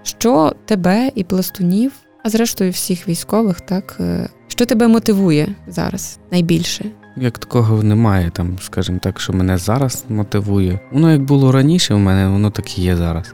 Що 0.07 0.53
тебе 0.65 1.11
і 1.15 1.23
пластунів, 1.23 1.91
а 2.23 2.29
зрештою 2.29 2.71
всіх 2.71 3.07
військових, 3.07 3.61
так 3.61 3.97
е, 3.99 4.29
що 4.47 4.65
тебе 4.65 4.87
мотивує 4.87 5.47
зараз 5.67 6.19
найбільше? 6.31 6.85
Як 7.17 7.37
такого 7.37 7.83
немає, 7.83 8.31
там, 8.33 8.57
скажімо 8.61 8.99
так, 9.01 9.19
що 9.19 9.33
мене 9.33 9.57
зараз 9.57 10.05
мотивує. 10.09 10.79
Воно 10.91 11.11
як 11.11 11.21
було 11.21 11.51
раніше 11.51 11.93
в 11.93 11.99
мене, 11.99 12.27
воно 12.27 12.51
так 12.51 12.77
і 12.77 12.81
є 12.81 12.95
зараз. 12.95 13.31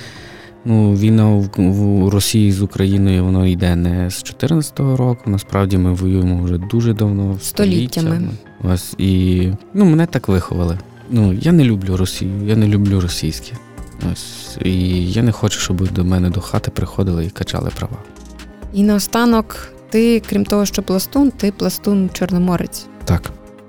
Ну, 0.65 0.93
війна 0.93 1.25
в, 1.25 1.49
в 1.57 2.09
Росії 2.09 2.51
з 2.51 2.61
Україною 2.61 3.25
воно 3.25 3.47
йде 3.47 3.75
не 3.75 4.09
з 4.09 4.23
2014 4.23 4.79
року. 4.79 5.21
Насправді 5.25 5.77
ми 5.77 5.93
воюємо 5.93 6.43
вже 6.43 6.57
дуже 6.57 6.93
давно. 6.93 7.37
Століттями. 7.41 8.29
Ось 8.63 8.95
і 8.97 9.47
ну, 9.73 9.85
мене 9.85 10.05
так 10.05 10.27
виховали. 10.27 10.79
Ну, 11.09 11.33
я 11.33 11.51
не 11.51 11.63
люблю 11.63 11.97
Росію, 11.97 12.31
я 12.45 12.55
не 12.55 12.67
люблю 12.67 12.99
російське. 12.99 13.53
Ось 14.11 14.57
і 14.65 14.71
я 15.11 15.23
не 15.23 15.31
хочу, 15.31 15.59
щоб 15.59 15.91
до 15.91 16.03
мене 16.03 16.29
до 16.29 16.41
хати 16.41 16.71
приходили 16.71 17.25
і 17.25 17.29
качали 17.29 17.69
права. 17.75 17.97
І 18.73 18.83
наостанок, 18.83 19.55
ти, 19.89 20.19
крім 20.29 20.45
того, 20.45 20.65
що 20.65 20.81
пластун, 20.83 21.31
ти 21.31 21.51
пластун 21.51 22.09
чорноморець. 22.13 22.85
Так, 23.05 23.21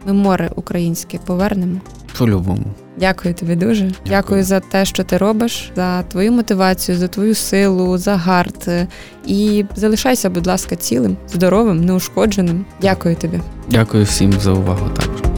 Ми 0.06 0.12
море 0.12 0.50
українське 0.56 1.18
повернемо. 1.18 1.80
по-любому. 2.18 2.64
Дякую 2.98 3.34
тобі 3.34 3.56
дуже. 3.56 3.90
Дякую. 4.06 4.44
за 4.44 4.60
те, 4.60 4.84
що 4.84 5.04
ти 5.04 5.16
робиш, 5.16 5.70
за 5.76 6.02
твою 6.02 6.32
мотивацію, 6.32 6.98
за 6.98 7.08
твою 7.08 7.34
силу, 7.34 7.98
за 7.98 8.16
гарт. 8.16 8.68
І 9.26 9.64
залишайся, 9.76 10.30
будь 10.30 10.46
ласка, 10.46 10.76
цілим, 10.76 11.16
здоровим, 11.28 11.84
неушкодженим. 11.84 12.64
Дякую 12.82 13.16
тобі. 13.16 13.40
Дякую 13.70 14.04
всім 14.04 14.32
за 14.32 14.52
увагу. 14.52 14.90
Так. 14.96 15.33